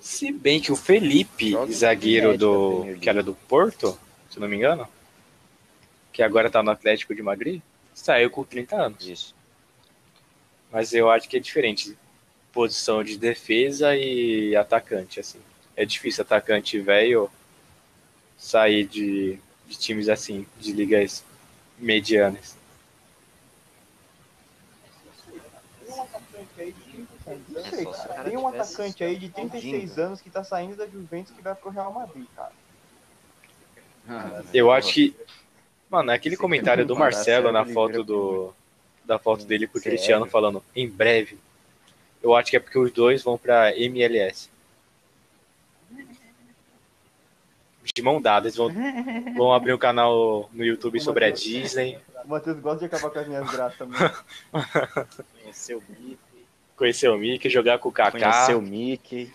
[0.00, 2.96] Se bem que o Felipe, zagueiro do.
[3.00, 3.98] que era do Porto,
[4.30, 4.88] se não me engano,
[6.12, 7.60] que agora tá no Atlético de Madrid,
[7.94, 9.06] saiu com 30 anos.
[9.06, 9.34] Isso.
[10.70, 11.96] Mas eu acho que é diferente
[12.52, 15.38] posição de defesa e atacante, assim.
[15.76, 17.30] É difícil atacante velho
[18.36, 21.24] sair de, de times assim, de ligas
[21.78, 22.57] medianas.
[28.24, 31.70] Tem um atacante aí de 36 anos que tá saindo da Juventus que vai pro
[31.70, 32.52] Real Madrid, cara.
[34.52, 35.16] Eu acho que.
[35.90, 38.54] Mano, aquele comentário do Marcelo na foto do.
[39.04, 41.38] Da foto dele pro Cristiano falando, em breve,
[42.22, 44.50] eu acho que é porque os dois vão para MLS.
[47.94, 48.70] De mão dada, eles vão,
[49.34, 51.98] vão abrir um canal no YouTube sobre a Disney.
[52.24, 53.98] O Matheus gosta de acabar com as minhas graças também.
[55.42, 56.18] Conhecer o Mickey.
[56.76, 58.10] Conhecer o Mickey, jogar com o Kaká.
[58.12, 59.32] Conhecer o Mickey.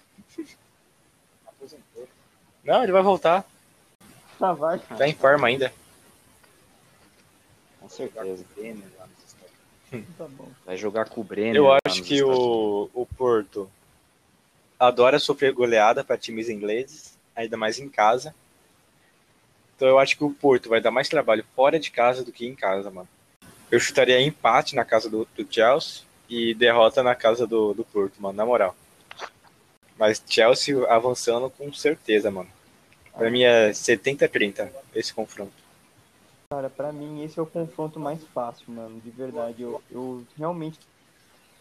[2.64, 3.46] Não, ele vai voltar.
[4.40, 4.80] Tá, vai.
[4.80, 5.74] Tá em forma ainda.
[7.80, 8.46] Com certeza.
[10.18, 10.28] Tá
[10.66, 11.56] Vai jogar com o Brenner.
[11.56, 13.70] Eu acho que o, o Porto
[14.80, 18.34] adora sofrer goleada para times ingleses, ainda mais em casa.
[19.84, 22.48] Então eu acho que o Porto vai dar mais trabalho fora de casa do que
[22.48, 23.10] em casa, mano.
[23.70, 28.14] Eu chutaria empate na casa do, do Chelsea e derrota na casa do, do Porto,
[28.18, 28.74] mano, na moral.
[30.00, 32.50] Mas Chelsea avançando com certeza, mano.
[33.14, 35.52] Pra mim é 70-30 esse confronto.
[36.50, 39.02] Cara, pra mim esse é o confronto mais fácil, mano.
[39.02, 39.64] De verdade.
[39.64, 40.80] Eu, eu realmente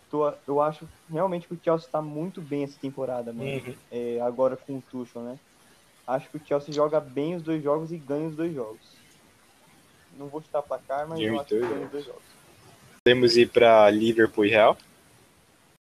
[0.09, 3.51] tô, eu acho realmente que o Chelsea tá muito bem essa temporada, mano.
[3.51, 3.75] Uhum.
[3.91, 5.37] É, agora com o Tuchel, né?
[6.07, 8.81] Acho que o Chelsea joga bem os dois jogos e ganha os dois jogos.
[10.19, 12.23] Não vou chutar placar, mas eu acho que ganha os dois jogos.
[13.05, 14.77] Podemos ir pra Liverpool e Real?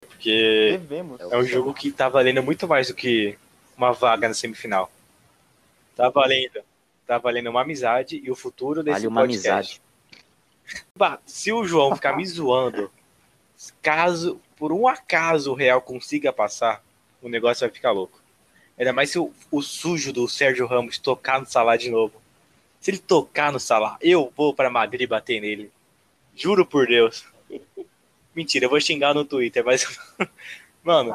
[0.00, 1.20] Porque Devemos.
[1.20, 3.36] é um jogo que tá valendo muito mais do que
[3.76, 4.90] uma vaga na semifinal.
[5.96, 6.60] Tá valendo.
[7.06, 9.80] Tá valendo uma amizade e o futuro desse vale uma podcast.
[10.96, 11.20] amizade.
[11.26, 12.90] Se o João ficar me zoando,
[13.82, 16.82] caso por um acaso o Real consiga passar,
[17.20, 18.21] o negócio vai ficar louco.
[18.78, 22.20] Ainda mais se o, o sujo do Sérgio Ramos tocar no Salah de novo.
[22.80, 25.70] Se ele tocar no Salah, eu vou para Madrid bater nele.
[26.34, 27.24] Juro por Deus.
[28.34, 29.98] Mentira, eu vou xingar no Twitter, mas.
[30.82, 31.14] Mano,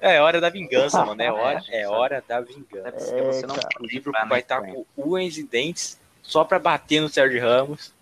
[0.00, 1.20] é hora da vingança, mano.
[1.20, 3.14] É hora, é hora da vingança.
[3.16, 7.08] É, você não, o livro vai estar com unhas e dentes só pra bater no
[7.08, 7.92] Sérgio Ramos.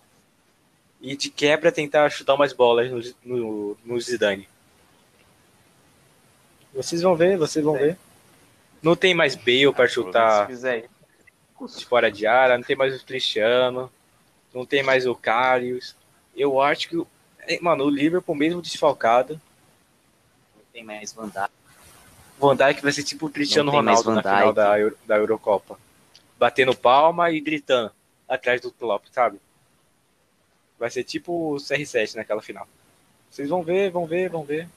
[1.01, 4.47] E de quebra tentar chutar umas bolas no, no, no Zidane.
[6.73, 7.97] Vocês vão ver, vocês vão ver.
[8.81, 13.91] Não tem mais Bale para chutar de fora de área, não tem mais o Cristiano,
[14.53, 15.95] não tem mais o Carlos.
[16.35, 17.03] Eu acho que,
[17.61, 19.41] mano, o Liverpool mesmo desfalcado.
[20.55, 21.49] Não tem mais Van Dijk.
[22.39, 25.79] Van Dijk vai ser tipo o Cristiano Ronaldo na final da, Euro, da Eurocopa.
[26.37, 27.91] Batendo palma e gritando
[28.27, 29.39] atrás do Klopp, sabe?
[30.77, 32.67] Vai ser tipo o CR7 naquela final.
[33.31, 34.69] Vocês vão ver, vão ver, vão ver.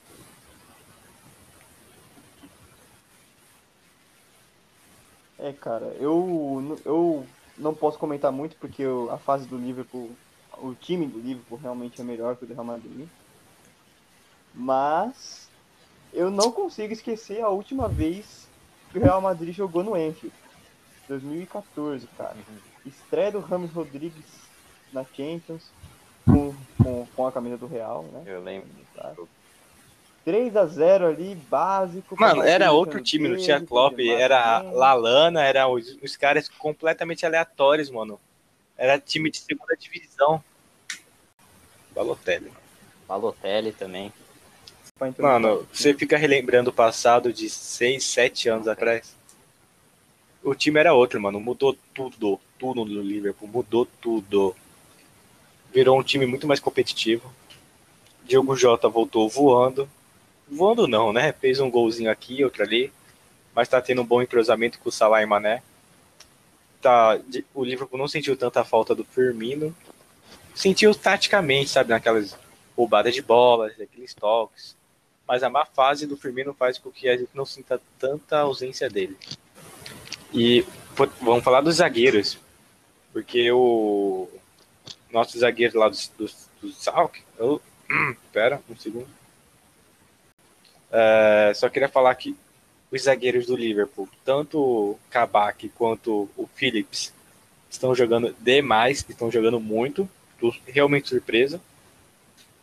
[5.41, 7.25] É, cara, eu, eu
[7.57, 10.11] não posso comentar muito porque eu, a fase do Liverpool,
[10.59, 13.07] o time do Liverpool realmente é melhor que o do Real Madrid.
[14.53, 15.49] Mas
[16.13, 18.47] eu não consigo esquecer a última vez
[18.91, 20.35] que o Real Madrid jogou no Anfield.
[21.07, 22.37] 2014, cara.
[22.85, 24.25] Estreia do Ramos Rodrigues
[24.93, 25.71] na Champions
[26.23, 28.23] com, com, com a camisa do Real, né?
[28.27, 28.69] Eu lembro.
[28.93, 29.15] Tá?
[30.23, 32.15] 3 a 0 ali, básico.
[32.19, 37.89] Mano, era outro time, não tinha Klopp, era Lalana, era os, os caras completamente aleatórios,
[37.89, 38.19] mano.
[38.77, 40.43] Era time de segunda divisão.
[41.93, 42.51] Balotelli.
[43.07, 44.11] Balotelli também.
[45.17, 49.15] Mano, você fica relembrando o passado de 6, 7 anos atrás.
[50.43, 51.39] O time era outro, mano.
[51.39, 52.39] Mudou tudo.
[52.57, 53.47] Tudo no Liverpool.
[53.47, 54.55] Mudou tudo.
[55.73, 57.33] Virou um time muito mais competitivo.
[58.23, 59.89] Diogo Jota voltou voando.
[60.51, 61.31] Voando não, né?
[61.31, 62.91] Fez um golzinho aqui, outro ali.
[63.55, 65.63] Mas tá tendo um bom entrosamento com o Salah e Mané.
[66.81, 67.19] Tá,
[67.53, 69.75] o Liverpool não sentiu tanta falta do Firmino.
[70.53, 71.89] Sentiu taticamente, sabe?
[71.89, 72.37] Naquelas
[72.75, 74.75] roubadas de bolas, aqueles toques
[75.31, 78.89] mas a má fase do Firmino faz com que a gente não sinta tanta ausência
[78.89, 79.17] dele.
[80.33, 80.65] E
[81.21, 82.37] vamos falar dos zagueiros,
[83.13, 84.27] porque o
[85.09, 86.29] nosso zagueiro lá do, do,
[86.61, 87.61] do Salk, eu,
[88.33, 89.07] pera, um segundo.
[90.91, 92.35] É, só queria falar que
[92.91, 97.13] os zagueiros do Liverpool, tanto o Kabak quanto o Phillips,
[97.69, 100.09] estão jogando demais, estão jogando muito,
[100.67, 101.61] realmente surpresa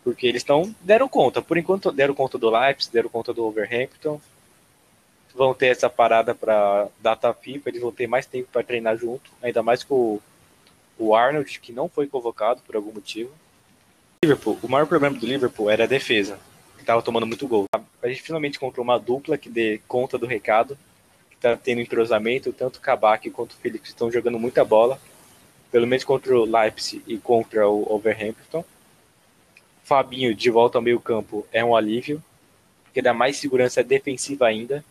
[0.08, 1.42] porque eles estão deram conta.
[1.42, 4.18] Por enquanto deram conta do Leipzig, deram conta do Overhampton.
[5.34, 9.30] Vão ter essa parada para data FIFA, eles vão ter mais tempo para treinar junto,
[9.42, 10.18] ainda mais com
[10.98, 13.30] o, Arnold, que não foi convocado por algum motivo.
[14.24, 16.40] Liverpool, o maior problema do Liverpool era a defesa,
[16.78, 17.66] que estava tomando muito gol.
[18.02, 20.78] A gente finalmente encontrou uma dupla que dê conta do recado,
[21.28, 24.98] que está tendo entrosamento, tanto o Kabak quanto o Felix estão jogando muita bola,
[25.70, 28.64] pelo menos contra o Leipzig e contra o Overhampton.
[29.84, 32.22] Fabinho de volta ao meio campo é um alívio,
[32.84, 34.84] porque dá mais segurança defensiva ainda.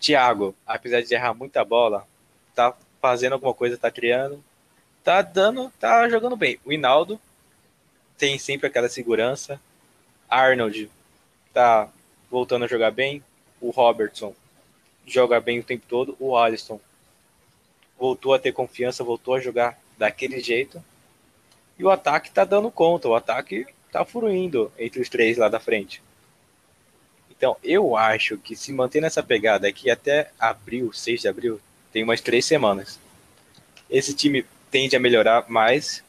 [0.00, 2.06] Thiago, apesar de errar muita bola,
[2.54, 4.42] tá fazendo alguma coisa, tá criando,
[5.02, 6.58] tá dando, tá jogando bem.
[6.64, 7.20] O Hinaldo
[8.16, 9.60] tem sempre aquela segurança.
[10.32, 10.90] Arnold
[11.52, 11.90] tá
[12.30, 13.22] voltando a jogar bem.
[13.60, 14.34] O Robertson
[15.06, 16.16] joga bem o tempo todo.
[16.18, 16.80] O Alisson
[17.98, 20.82] voltou a ter confiança, voltou a jogar daquele jeito.
[21.78, 25.60] E o ataque tá dando conta, o ataque tá fluindo entre os três lá da
[25.60, 26.02] frente.
[27.30, 31.60] Então, eu acho que se manter nessa pegada aqui até abril, 6 de abril,
[31.92, 32.98] tem umas três semanas.
[33.90, 36.02] Esse time tende a melhorar mais,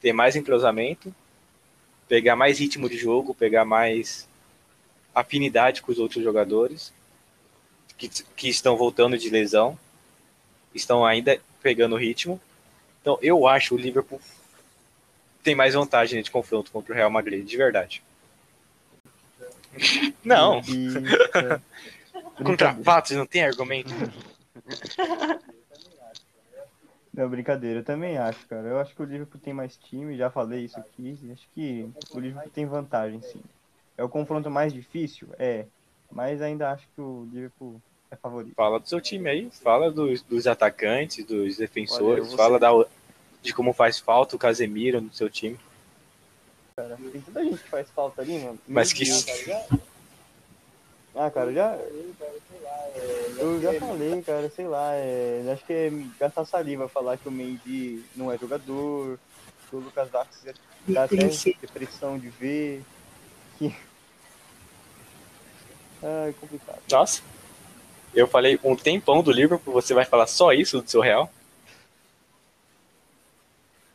[0.00, 1.14] ter mais entrosamento,
[2.08, 4.28] pegar mais ritmo de jogo, pegar mais
[5.14, 6.92] afinidade com os outros jogadores
[7.96, 9.78] que, que estão voltando de lesão,
[10.74, 12.40] estão ainda pegando ritmo.
[13.00, 14.20] Então, eu acho o Liverpool
[15.42, 18.02] tem mais vantagem de confronto contra o Real Madrid, de verdade.
[20.24, 20.60] Não.
[22.44, 23.92] Contra fatos não tem argumento.
[27.18, 28.68] Não, brincadeira, eu também acho, cara.
[28.68, 31.18] Eu acho que o Liverpool tem mais time, já falei isso aqui.
[31.32, 33.40] Acho que o Liverpool tem vantagem, sim.
[33.96, 35.26] É o confronto mais difícil?
[35.36, 35.64] É.
[36.12, 38.54] Mas ainda acho que o Liverpool é favorito.
[38.54, 42.70] Fala do seu time aí, fala dos, dos atacantes, dos defensores, fala da,
[43.42, 45.58] de como faz falta o Casemiro no seu time.
[46.76, 48.60] Cara, tem tanta gente que faz falta ali, mano.
[48.68, 49.02] Mas que.
[51.14, 51.78] Ah, cara, já.
[53.38, 54.94] Eu já falei, cara, sei lá.
[54.94, 55.50] É...
[55.52, 59.18] Acho que é gastar saliva falar que o Mendy não é jogador,
[59.68, 60.44] que o Lucas Dax
[60.86, 61.16] dá até
[61.60, 62.82] depressão de ver.
[63.58, 63.74] Que...
[66.00, 66.80] Ah, é complicado.
[66.92, 67.20] Nossa.
[68.14, 71.28] Eu falei um tempão do Liverpool, você vai falar só isso do seu Real?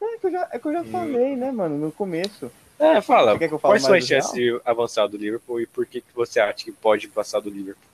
[0.01, 0.91] É que eu já, é que eu já hum.
[0.91, 2.51] falei, né, mano, no começo.
[2.79, 3.37] É, fala.
[3.59, 6.71] Quais são as chances de avançar do Liverpool e por que, que você acha que
[6.71, 7.93] pode passar do Liverpool?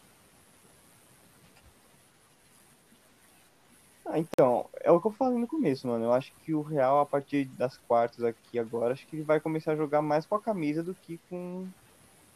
[4.11, 6.05] Ah, então, é o que eu falei no começo, mano.
[6.05, 9.39] Eu acho que o Real, a partir das quartas aqui agora, acho que ele vai
[9.39, 11.67] começar a jogar mais com a camisa do que com,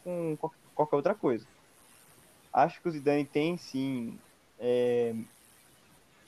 [0.04, 0.38] com
[0.76, 1.48] qualquer outra coisa.
[2.54, 4.20] Acho que o Zidane tem, sim,
[4.60, 5.16] é,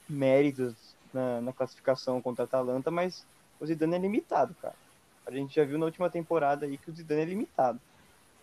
[0.09, 0.73] méritos
[1.13, 3.23] na, na classificação contra a Atalanta, mas
[3.59, 4.84] o Zidane é limitado, cara.
[5.25, 7.79] A gente já viu na última temporada aí que o Zidane é limitado.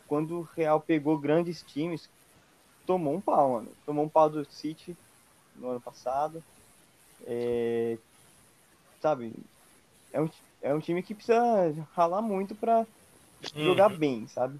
[0.07, 2.09] Quando o Real pegou grandes times,
[2.87, 3.73] tomou um pau, mano.
[3.87, 4.97] Tomou um pau do City
[5.57, 6.43] no ano passado.
[7.25, 7.97] É,
[9.01, 9.33] sabe?
[10.13, 10.29] É um,
[10.61, 11.41] é um time que precisa
[11.93, 12.81] ralar muito pra
[13.55, 13.65] uhum.
[13.65, 14.59] jogar bem, sabe?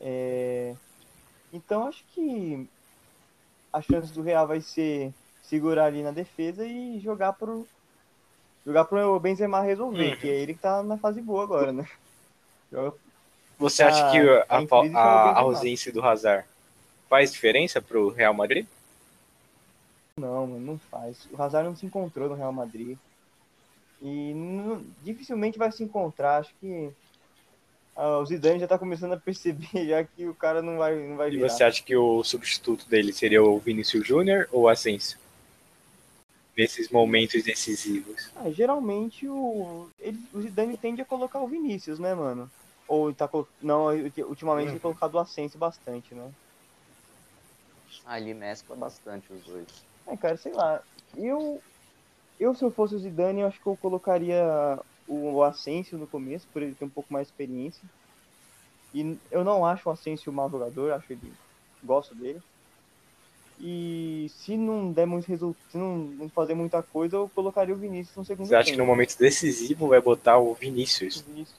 [0.00, 0.76] É,
[1.52, 2.68] então acho que
[3.72, 7.66] a chance do Real vai ser segurar ali na defesa e jogar pro,
[8.68, 10.16] jogar pro Benzema resolver, uhum.
[10.16, 11.88] que é ele que tá na fase boa agora, né?
[13.58, 16.46] Você acha tá que a, a, a ausência do Hazard
[17.08, 18.66] faz diferença pro Real Madrid?
[20.18, 21.26] Não, não faz.
[21.32, 22.98] O Hazard não se encontrou no Real Madrid.
[24.02, 26.38] E não, dificilmente vai se encontrar.
[26.38, 26.92] Acho que
[27.96, 31.16] ah, o Zidane já tá começando a perceber já que o cara não vai, não
[31.16, 31.46] vai virar.
[31.46, 35.18] E você acha que o substituto dele seria o Vinícius Júnior ou o Asensio?
[36.58, 38.32] Nesses momentos decisivos?
[38.34, 42.50] Ah, geralmente o, ele, o Zidane tende a colocar o Vinícius, né, mano?
[42.88, 43.30] Ou tá
[43.62, 43.86] não,
[44.26, 44.72] ultimamente uhum.
[44.72, 46.28] tem colocado o Asensio bastante, né?
[48.04, 49.68] Ah, ele mescla bastante os dois.
[50.08, 50.82] É, cara, sei lá.
[51.16, 51.62] Eu,
[52.40, 54.42] eu se eu fosse o Zidane, eu acho que eu colocaria
[55.06, 57.82] o Asensio no começo, por ele ter um pouco mais de experiência.
[58.92, 61.32] E eu não acho o Asensio um mau jogador, acho ele
[61.84, 62.42] gosto dele.
[63.60, 68.16] E se não der muito resultado, se não, fazer muita coisa, eu colocaria o Vinícius
[68.16, 68.76] no segundo Você acha tempo.
[68.76, 71.16] que no momento decisivo vai botar o Vinícius?
[71.16, 71.58] o Vinícius?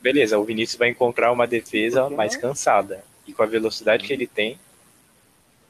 [0.00, 3.04] Beleza, o Vinícius vai encontrar uma defesa mais cansada.
[3.26, 4.58] E com a velocidade que ele tem,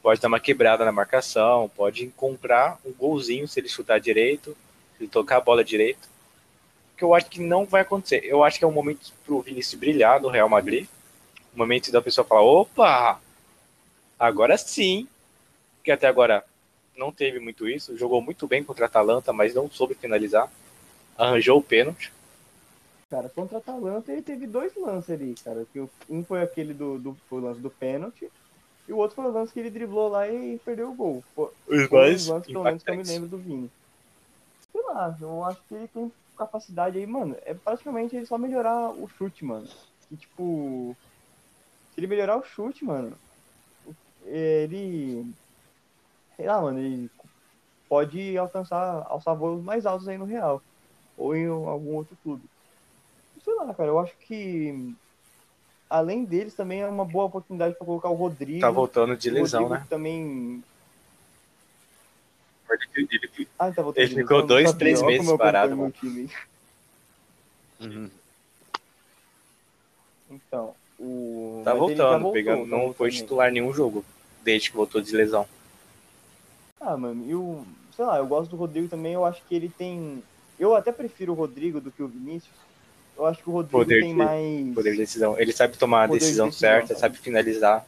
[0.01, 4.55] pode dar uma quebrada na marcação, pode encontrar um golzinho se ele chutar direito,
[4.97, 6.09] se ele tocar a bola direito.
[6.97, 8.21] Que eu acho que não vai acontecer.
[8.23, 10.87] Eu acho que é um momento pro Vinícius brilhar no Real Madrid.
[11.53, 13.19] O momento da pessoa falar, opa,
[14.19, 15.07] Agora sim,
[15.83, 16.43] que até agora
[16.97, 20.51] não teve muito isso, jogou muito bem contra a Atalanta, mas não soube finalizar.
[21.17, 22.11] Arranjou o pênalti.
[23.09, 25.65] Cara, contra a Atalanta ele teve dois lances ali, cara.
[25.71, 28.29] Que um foi aquele do, do, do lance do pênalti,
[28.87, 31.23] e o outro foi o lance que ele driblou lá e perdeu o gol.
[31.35, 33.71] Foi, Os dois lances, pelo menos que eu me lembro do Vini.
[34.71, 37.35] Sei lá, eu acho que ele tem capacidade aí, mano.
[37.45, 39.67] É praticamente ele só melhorar o chute, mano.
[40.11, 40.95] E tipo.
[41.93, 43.13] Se ele melhorar o chute, mano,
[44.25, 45.25] ele.
[46.35, 47.09] Sei lá, mano, ele
[47.87, 50.61] pode alcançar, alçar voos mais altos aí no Real.
[51.17, 52.43] Ou em algum outro clube.
[53.43, 54.95] Sei lá, cara, eu acho que.
[55.89, 58.61] Além deles, também é uma boa oportunidade para colocar o Rodrigo.
[58.61, 59.85] Tá voltando de lesão, né?
[59.89, 60.63] Também.
[62.95, 65.75] Ele, ah, tá ele ficou dois, três meses parado.
[65.75, 65.93] Mano.
[67.79, 68.11] Uhum.
[70.29, 71.61] Então, o.
[71.63, 74.03] Tá voltando, voltou, pegando, tá não foi titular nenhum jogo
[74.43, 75.47] desde que voltou de lesão.
[76.79, 80.23] Ah, mano, eu, sei lá, eu gosto do Rodrigo também, eu acho que ele tem.
[80.59, 82.55] Eu até prefiro o Rodrigo do que o Vinícius.
[83.17, 84.73] Eu acho que o Rodrigo poder tem de, mais.
[84.73, 85.39] Poder de decisão.
[85.39, 87.85] Ele sabe tomar a decisão, de decisão certa, sabe finalizar.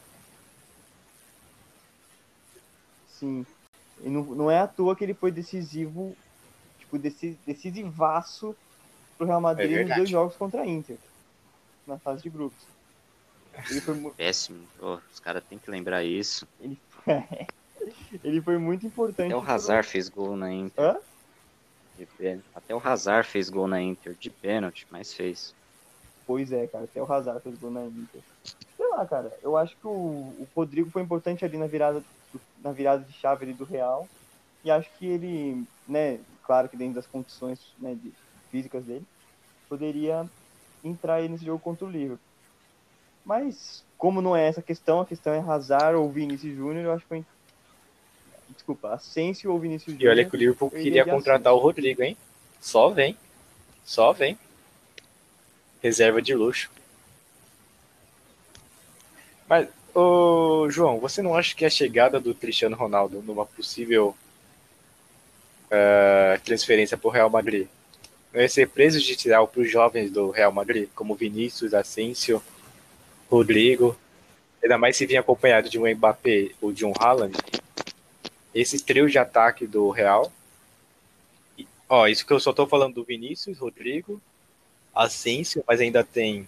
[3.08, 3.46] Sim.
[4.04, 6.14] E não, não é à toa que ele foi decisivo,
[6.78, 8.54] tipo, decisivaço
[9.16, 10.96] pro Real Madrid é nos dois jogos contra a Inter.
[11.86, 12.72] Na fase de grupos.
[13.70, 14.66] Ele foi Péssimo.
[14.80, 16.46] Oh, os caras têm que lembrar isso.
[16.60, 16.78] Ele...
[18.24, 19.32] ele foi muito importante.
[19.32, 19.92] Até o Hazard pro...
[19.92, 20.84] fez gol na Inter.
[20.84, 20.96] Hã?
[22.54, 25.54] Até o Hazard fez gol na Inter de pênalti, mas fez.
[26.26, 28.20] Pois é, cara, até o Hazard fez gol na Inter.
[28.76, 32.02] Sei lá, cara, eu acho que o, o Rodrigo foi importante ali na virada,
[32.62, 34.08] na virada de chave ali do Real.
[34.64, 38.12] E acho que ele, né, claro que dentro das condições né, de,
[38.50, 39.04] físicas dele,
[39.68, 40.28] poderia
[40.84, 42.31] entrar aí nesse jogo contra o Liverpool.
[43.24, 47.02] Mas, como não é essa questão, a questão é Hazard ou Vinícius Júnior, eu acho
[47.02, 47.24] que foi.
[48.48, 50.08] Desculpa, Asensio ou Vinícius Júnior.
[50.08, 52.16] E olha que o Liverpool queria contratar o Rodrigo, hein?
[52.60, 53.16] Só vem.
[53.84, 54.38] Só vem.
[55.82, 56.70] Reserva de luxo.
[59.48, 64.16] Mas, ô, João, você não acha que a chegada do Cristiano Ronaldo numa possível
[65.66, 67.66] uh, transferência para o Real Madrid
[68.32, 72.42] vai ser prejudicial para os jovens do Real Madrid, como Vinícius, Asensio,
[73.32, 73.96] Rodrigo,
[74.62, 77.34] ainda mais se vir acompanhado de um Mbappé ou de um Haaland,
[78.54, 80.30] esse trio de ataque do Real.
[81.88, 84.20] Ó, isso que eu só estou falando do Vinícius, Rodrigo,
[84.94, 86.46] Asensio, mas ainda tem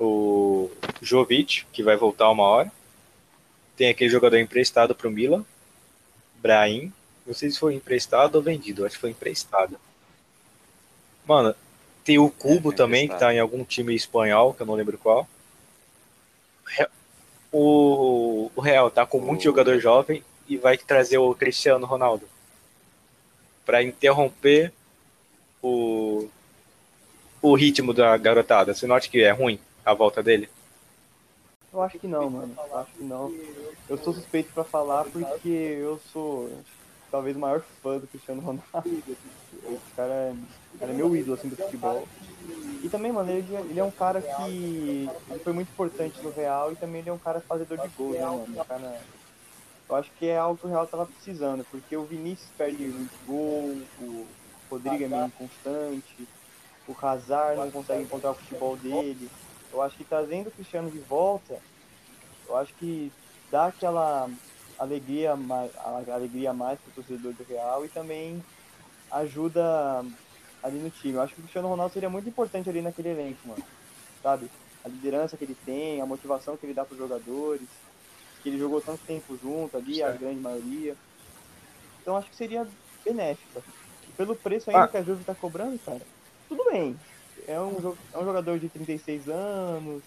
[0.00, 0.70] o
[1.02, 2.72] Jovic, que vai voltar uma hora.
[3.76, 5.44] Tem aquele jogador emprestado para o Milan,
[6.36, 6.90] Brahim.
[7.26, 9.78] Não sei se foi emprestado ou vendido, acho que foi emprestado.
[11.26, 11.54] Mano,
[12.04, 14.96] tem o Cubo é, também, que tá em algum time espanhol, que eu não lembro
[14.96, 15.28] qual
[17.52, 22.28] o, o Real tá com muito jogador jovem e vai trazer o Cristiano Ronaldo
[23.64, 24.72] para interromper
[25.62, 26.28] o,
[27.42, 28.74] o ritmo da garotada.
[28.74, 30.48] Você não acha que é ruim a volta dele?
[31.72, 32.54] Eu acho que não, mano.
[32.56, 33.34] Eu acho que não.
[33.88, 36.50] Eu sou suspeito para falar porque eu sou
[37.10, 38.64] talvez o maior fã do Cristiano Ronaldo.
[39.66, 40.34] Esse cara é,
[40.80, 42.06] é meu ídolo assim do futebol.
[42.82, 45.08] E também, mano, ele, ele é um cara que
[45.42, 48.24] foi muito importante no Real e também ele é um cara fazedor de gols, né,
[48.24, 48.64] mano?
[48.64, 49.00] Cara,
[49.88, 53.26] eu acho que é algo que o Real tava precisando, porque o Vinícius perde muito
[53.26, 54.26] gol, o
[54.70, 56.28] Rodrigo é meio inconstante,
[56.86, 59.28] o Hazard não consegue encontrar o futebol dele.
[59.72, 61.58] Eu acho que trazendo o Cristiano de volta,
[62.48, 63.12] eu acho que
[63.50, 64.30] dá aquela
[64.78, 65.70] alegria mais,
[66.08, 68.42] alegria mais pro torcedor do Real e também
[69.10, 70.04] ajuda
[70.62, 71.14] ali no time.
[71.14, 73.62] Eu acho que o Cristiano Ronaldo seria muito importante ali naquele elenco, mano.
[74.22, 74.50] Sabe?
[74.84, 77.66] A liderança que ele tem, a motivação que ele dá pros jogadores,
[78.42, 80.14] que ele jogou tanto tempo junto ali, certo.
[80.14, 80.96] a grande maioria.
[82.00, 82.66] Então acho que seria
[83.04, 83.62] benéfica.
[84.16, 84.88] Pelo preço ainda ah.
[84.88, 86.00] que a Juve tá cobrando, cara,
[86.48, 86.98] tudo bem.
[87.46, 90.02] É um, é um jogador de 36 anos,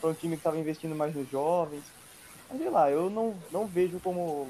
[0.00, 1.82] foi um time que tava investindo mais nos jovens.
[2.48, 4.48] Mas sei lá, eu não, não vejo como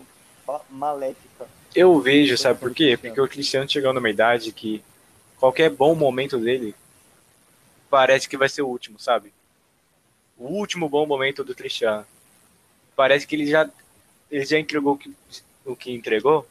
[0.71, 1.47] maléfica.
[1.75, 2.97] Eu vejo, sabe por quê?
[2.97, 4.83] Porque o Cristiano chegou numa idade que
[5.41, 6.75] qualquer bom momento dele
[7.89, 9.33] parece que vai ser o último, sabe?
[10.39, 12.07] O último bom momento do Cristiano.
[12.95, 13.69] Parece que ele já,
[14.31, 15.13] ele já entregou o que,
[15.65, 16.47] o que entregou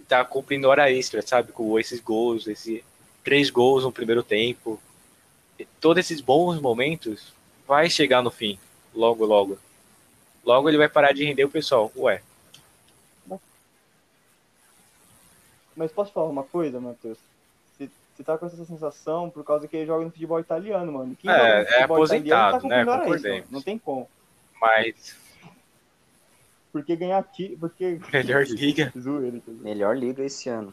[0.00, 1.52] e tá cumprindo hora extra, sabe?
[1.52, 2.82] Com esses gols, esses
[3.22, 4.80] três gols no primeiro tempo.
[5.58, 7.32] E todos esses bons momentos
[7.66, 8.58] vai chegar no fim,
[8.92, 9.58] logo, logo.
[10.44, 11.90] Logo ele vai parar de render o pessoal.
[11.96, 12.20] Ué.
[15.76, 17.18] Mas posso falar uma coisa, Matheus?
[18.14, 21.16] Você tá com essa sensação por causa que ele joga no futebol italiano, mano.
[21.16, 23.44] Quem é, é aposentado, tá né?
[23.50, 24.08] Não tem como.
[24.60, 25.16] Mas.
[26.72, 27.56] Porque ganhar aqui.
[27.58, 28.00] Porque...
[28.12, 28.92] Melhor liga.
[29.60, 30.72] Melhor liga esse ano.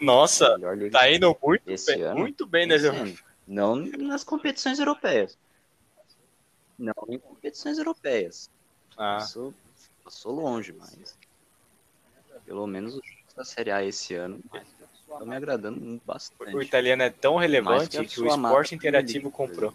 [0.00, 0.58] Nossa,
[0.90, 2.20] tá indo muito esse bem, ano?
[2.20, 2.76] muito bem, né,
[3.46, 5.38] Não nas competições europeias.
[6.78, 8.50] Não em competições europeias.
[8.96, 9.18] Ah.
[9.18, 9.54] Passou,
[10.02, 11.16] passou longe, mas.
[12.44, 12.98] Pelo menos
[13.36, 14.40] da Série A esse ano.
[15.18, 16.54] Tá me agradando bastante.
[16.54, 19.72] O italiano é tão relevante que, que o esporte interativo comprou.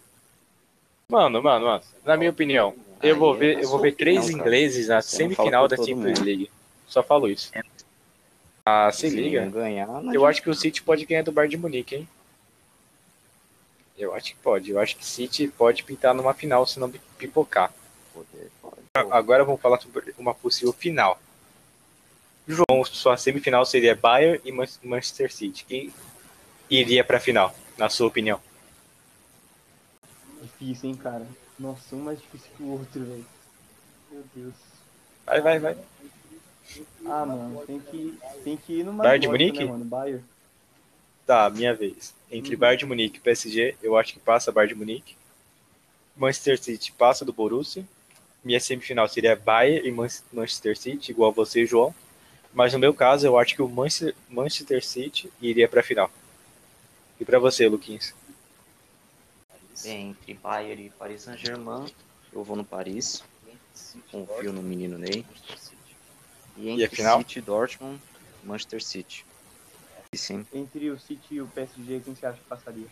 [1.08, 5.02] Mano, mano, mano, na minha opinião, eu vou ver, eu vou ver três ingleses na
[5.02, 6.50] semifinal da Champions League.
[6.86, 7.50] Só falo isso.
[8.64, 9.46] Ah, se liga.
[9.46, 12.08] Ganhar, eu acho que o City pode ganhar do Bayern de Munique, hein?
[13.98, 14.70] Eu acho que pode.
[14.70, 17.72] Eu acho que o City pode pintar numa final se não pipocar.
[18.94, 21.18] Agora vamos falar sobre uma possível final.
[22.50, 25.64] João, sua semifinal seria Bayern e Manchester City.
[25.64, 25.92] Quem
[26.68, 28.40] iria para a final, na sua opinião?
[30.42, 31.26] Difícil, hein, cara.
[31.58, 33.26] Nossa, um mais difícil que o outro, velho.
[34.10, 34.54] Meu Deus.
[35.26, 35.76] Vai, vai, vai.
[37.04, 39.58] Ah, mano, tem que, tem que ir no Bayern de Munique?
[39.58, 39.84] Né, mano?
[39.84, 40.24] Bayern.
[41.26, 42.14] Tá, minha vez.
[42.30, 42.60] Entre uhum.
[42.60, 45.16] Bayern de Munique e PSG, eu acho que passa Bayern de Munique.
[46.16, 47.84] Manchester City passa do Borussia.
[48.42, 49.92] Minha semifinal seria Bayern e
[50.32, 51.94] Manchester City, igual você, João.
[52.52, 53.68] Mas no meu caso, eu acho que o
[54.28, 56.10] Manchester City iria para a final.
[57.18, 58.14] E para você, Luquinhas?
[59.82, 61.86] Bem, entre Bayern e Paris Saint-Germain,
[62.32, 63.22] eu vou no Paris.
[64.10, 65.24] Confio no menino Ney.
[66.56, 67.18] E entre e a final?
[67.18, 68.00] City, Dortmund,
[68.44, 69.24] Manchester City.
[70.14, 70.44] Sim.
[70.52, 72.86] Entre o City e o PSG, quem você acha que passaria?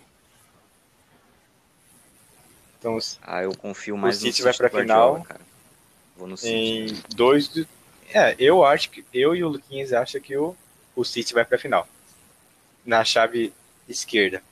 [2.79, 5.23] Então, ah, eu confio mais o City, no City vai para final.
[5.23, 5.41] Cara.
[6.17, 6.55] Vou no City.
[6.55, 7.67] Em dois do...
[8.13, 10.57] É, eu acho que eu e o Luquinhas acham que o,
[10.97, 11.87] o City vai para final.
[12.85, 13.53] Na chave
[13.89, 14.43] esquerda.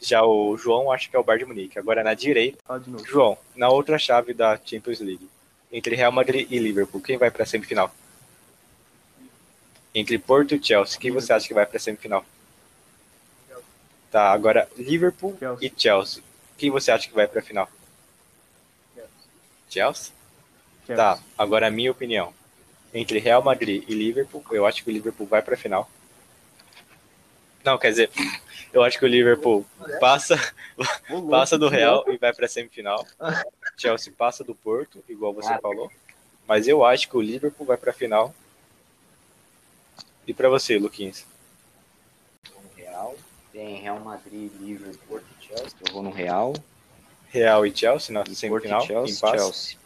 [0.00, 1.78] Já o João acha que é o Bayern de Munique.
[1.78, 5.28] Agora na direita, ah, João, na outra chave da Champions League,
[5.70, 7.94] entre Real Madrid e Liverpool, quem vai para semifinal?
[9.94, 12.24] Entre Porto e Chelsea, quem você acha que vai para semifinal?
[14.10, 15.68] Tá, agora Liverpool Chelsea.
[15.68, 16.22] e Chelsea.
[16.56, 17.68] Quem você acha que vai para final?
[19.68, 20.12] Chelsea?
[20.86, 20.96] Chelsea?
[20.96, 22.32] Tá, agora a minha opinião.
[22.92, 25.88] Entre Real Madrid e Liverpool, eu acho que o Liverpool vai para final.
[27.64, 28.10] Não, quer dizer,
[28.72, 29.64] eu acho que o Liverpool
[30.00, 30.36] passa,
[31.30, 33.06] passa do Real e vai para semifinal.
[33.76, 35.90] Chelsea passa do Porto, igual você falou.
[36.46, 38.34] Mas eu acho que o Liverpool vai para final.
[40.26, 41.24] E para você, Luquinhas?
[42.76, 43.16] Real.
[43.52, 45.78] Tem Real Madrid, Liverpool, Porto e Chelsea.
[45.86, 46.54] Eu vou no Real.
[47.28, 48.84] Real e Chelsea na e semifinal.
[48.84, 49.79] Chelsea, Chelsea.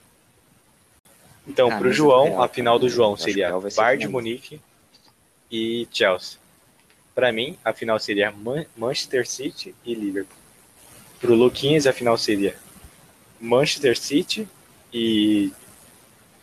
[1.47, 4.61] Então, para o João, Real, a final do João seria Bayern de Munique
[5.51, 6.39] e Chelsea.
[7.15, 10.37] Para mim, a final seria Man Manchester City e Liverpool.
[11.21, 12.57] Para o Luquinhas, a final seria
[13.41, 14.49] Manchester City
[14.93, 15.53] e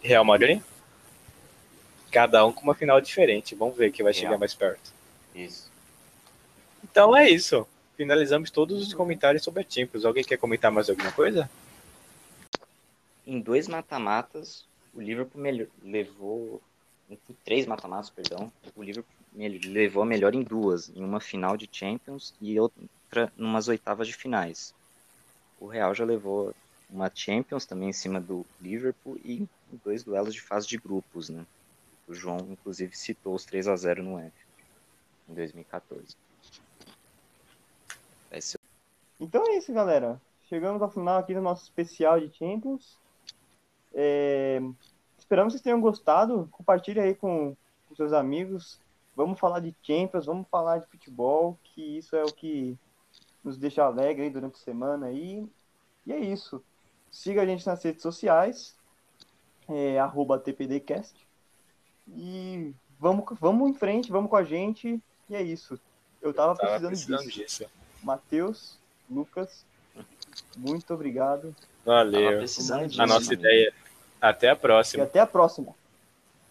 [0.01, 0.61] Real Madrid.
[2.11, 3.55] Cada um com uma final diferente.
[3.55, 4.23] Vamos ver quem vai Real.
[4.23, 4.93] chegar mais perto.
[5.33, 5.69] Isso.
[6.83, 7.67] Então é isso.
[7.97, 10.05] Finalizamos todos os comentários sobre a Champions.
[10.05, 11.49] Alguém quer comentar mais alguma coisa?
[13.25, 15.41] Em dois mata-matas, o Liverpool
[15.83, 16.61] levou.
[17.43, 18.51] Três mata-matas, perdão.
[18.75, 23.67] O Liverpool levou a melhor em duas, em uma final de Champions e outra numas
[23.67, 24.73] oitavas de finais.
[25.59, 26.53] O Real já levou
[26.89, 29.47] uma Champions também em cima do Liverpool e
[29.83, 31.45] dois duelos de fase de grupos, né?
[32.07, 34.31] O João, inclusive, citou os 3 a 0 no F
[35.29, 36.15] em 2014.
[38.39, 38.59] Ser...
[39.19, 40.19] Então é isso, galera.
[40.47, 42.97] Chegamos ao final aqui do nosso especial de Champions.
[43.93, 44.61] É...
[45.17, 46.47] Esperamos que vocês tenham gostado.
[46.51, 47.55] Compartilhe aí com,
[47.87, 48.79] com seus amigos
[49.15, 52.77] vamos falar de Champions, vamos falar de futebol, que isso é o que
[53.43, 55.45] nos deixa alegre durante a semana aí.
[56.05, 56.63] E é isso.
[57.11, 58.75] Siga a gente nas redes sociais,
[59.67, 59.97] é,
[60.43, 61.15] TPDcast.
[62.07, 65.01] E vamos, vamos em frente, vamos com a gente.
[65.29, 65.79] E é isso.
[66.21, 67.59] Eu tava, tava precisando, precisando disso.
[67.63, 67.71] disso.
[68.03, 68.77] Matheus,
[69.09, 69.65] Lucas,
[70.57, 71.55] muito obrigado.
[71.85, 72.39] Valeu.
[72.97, 73.73] A nossa ideia.
[74.21, 75.03] Até a próxima.
[75.03, 75.73] E até a próxima.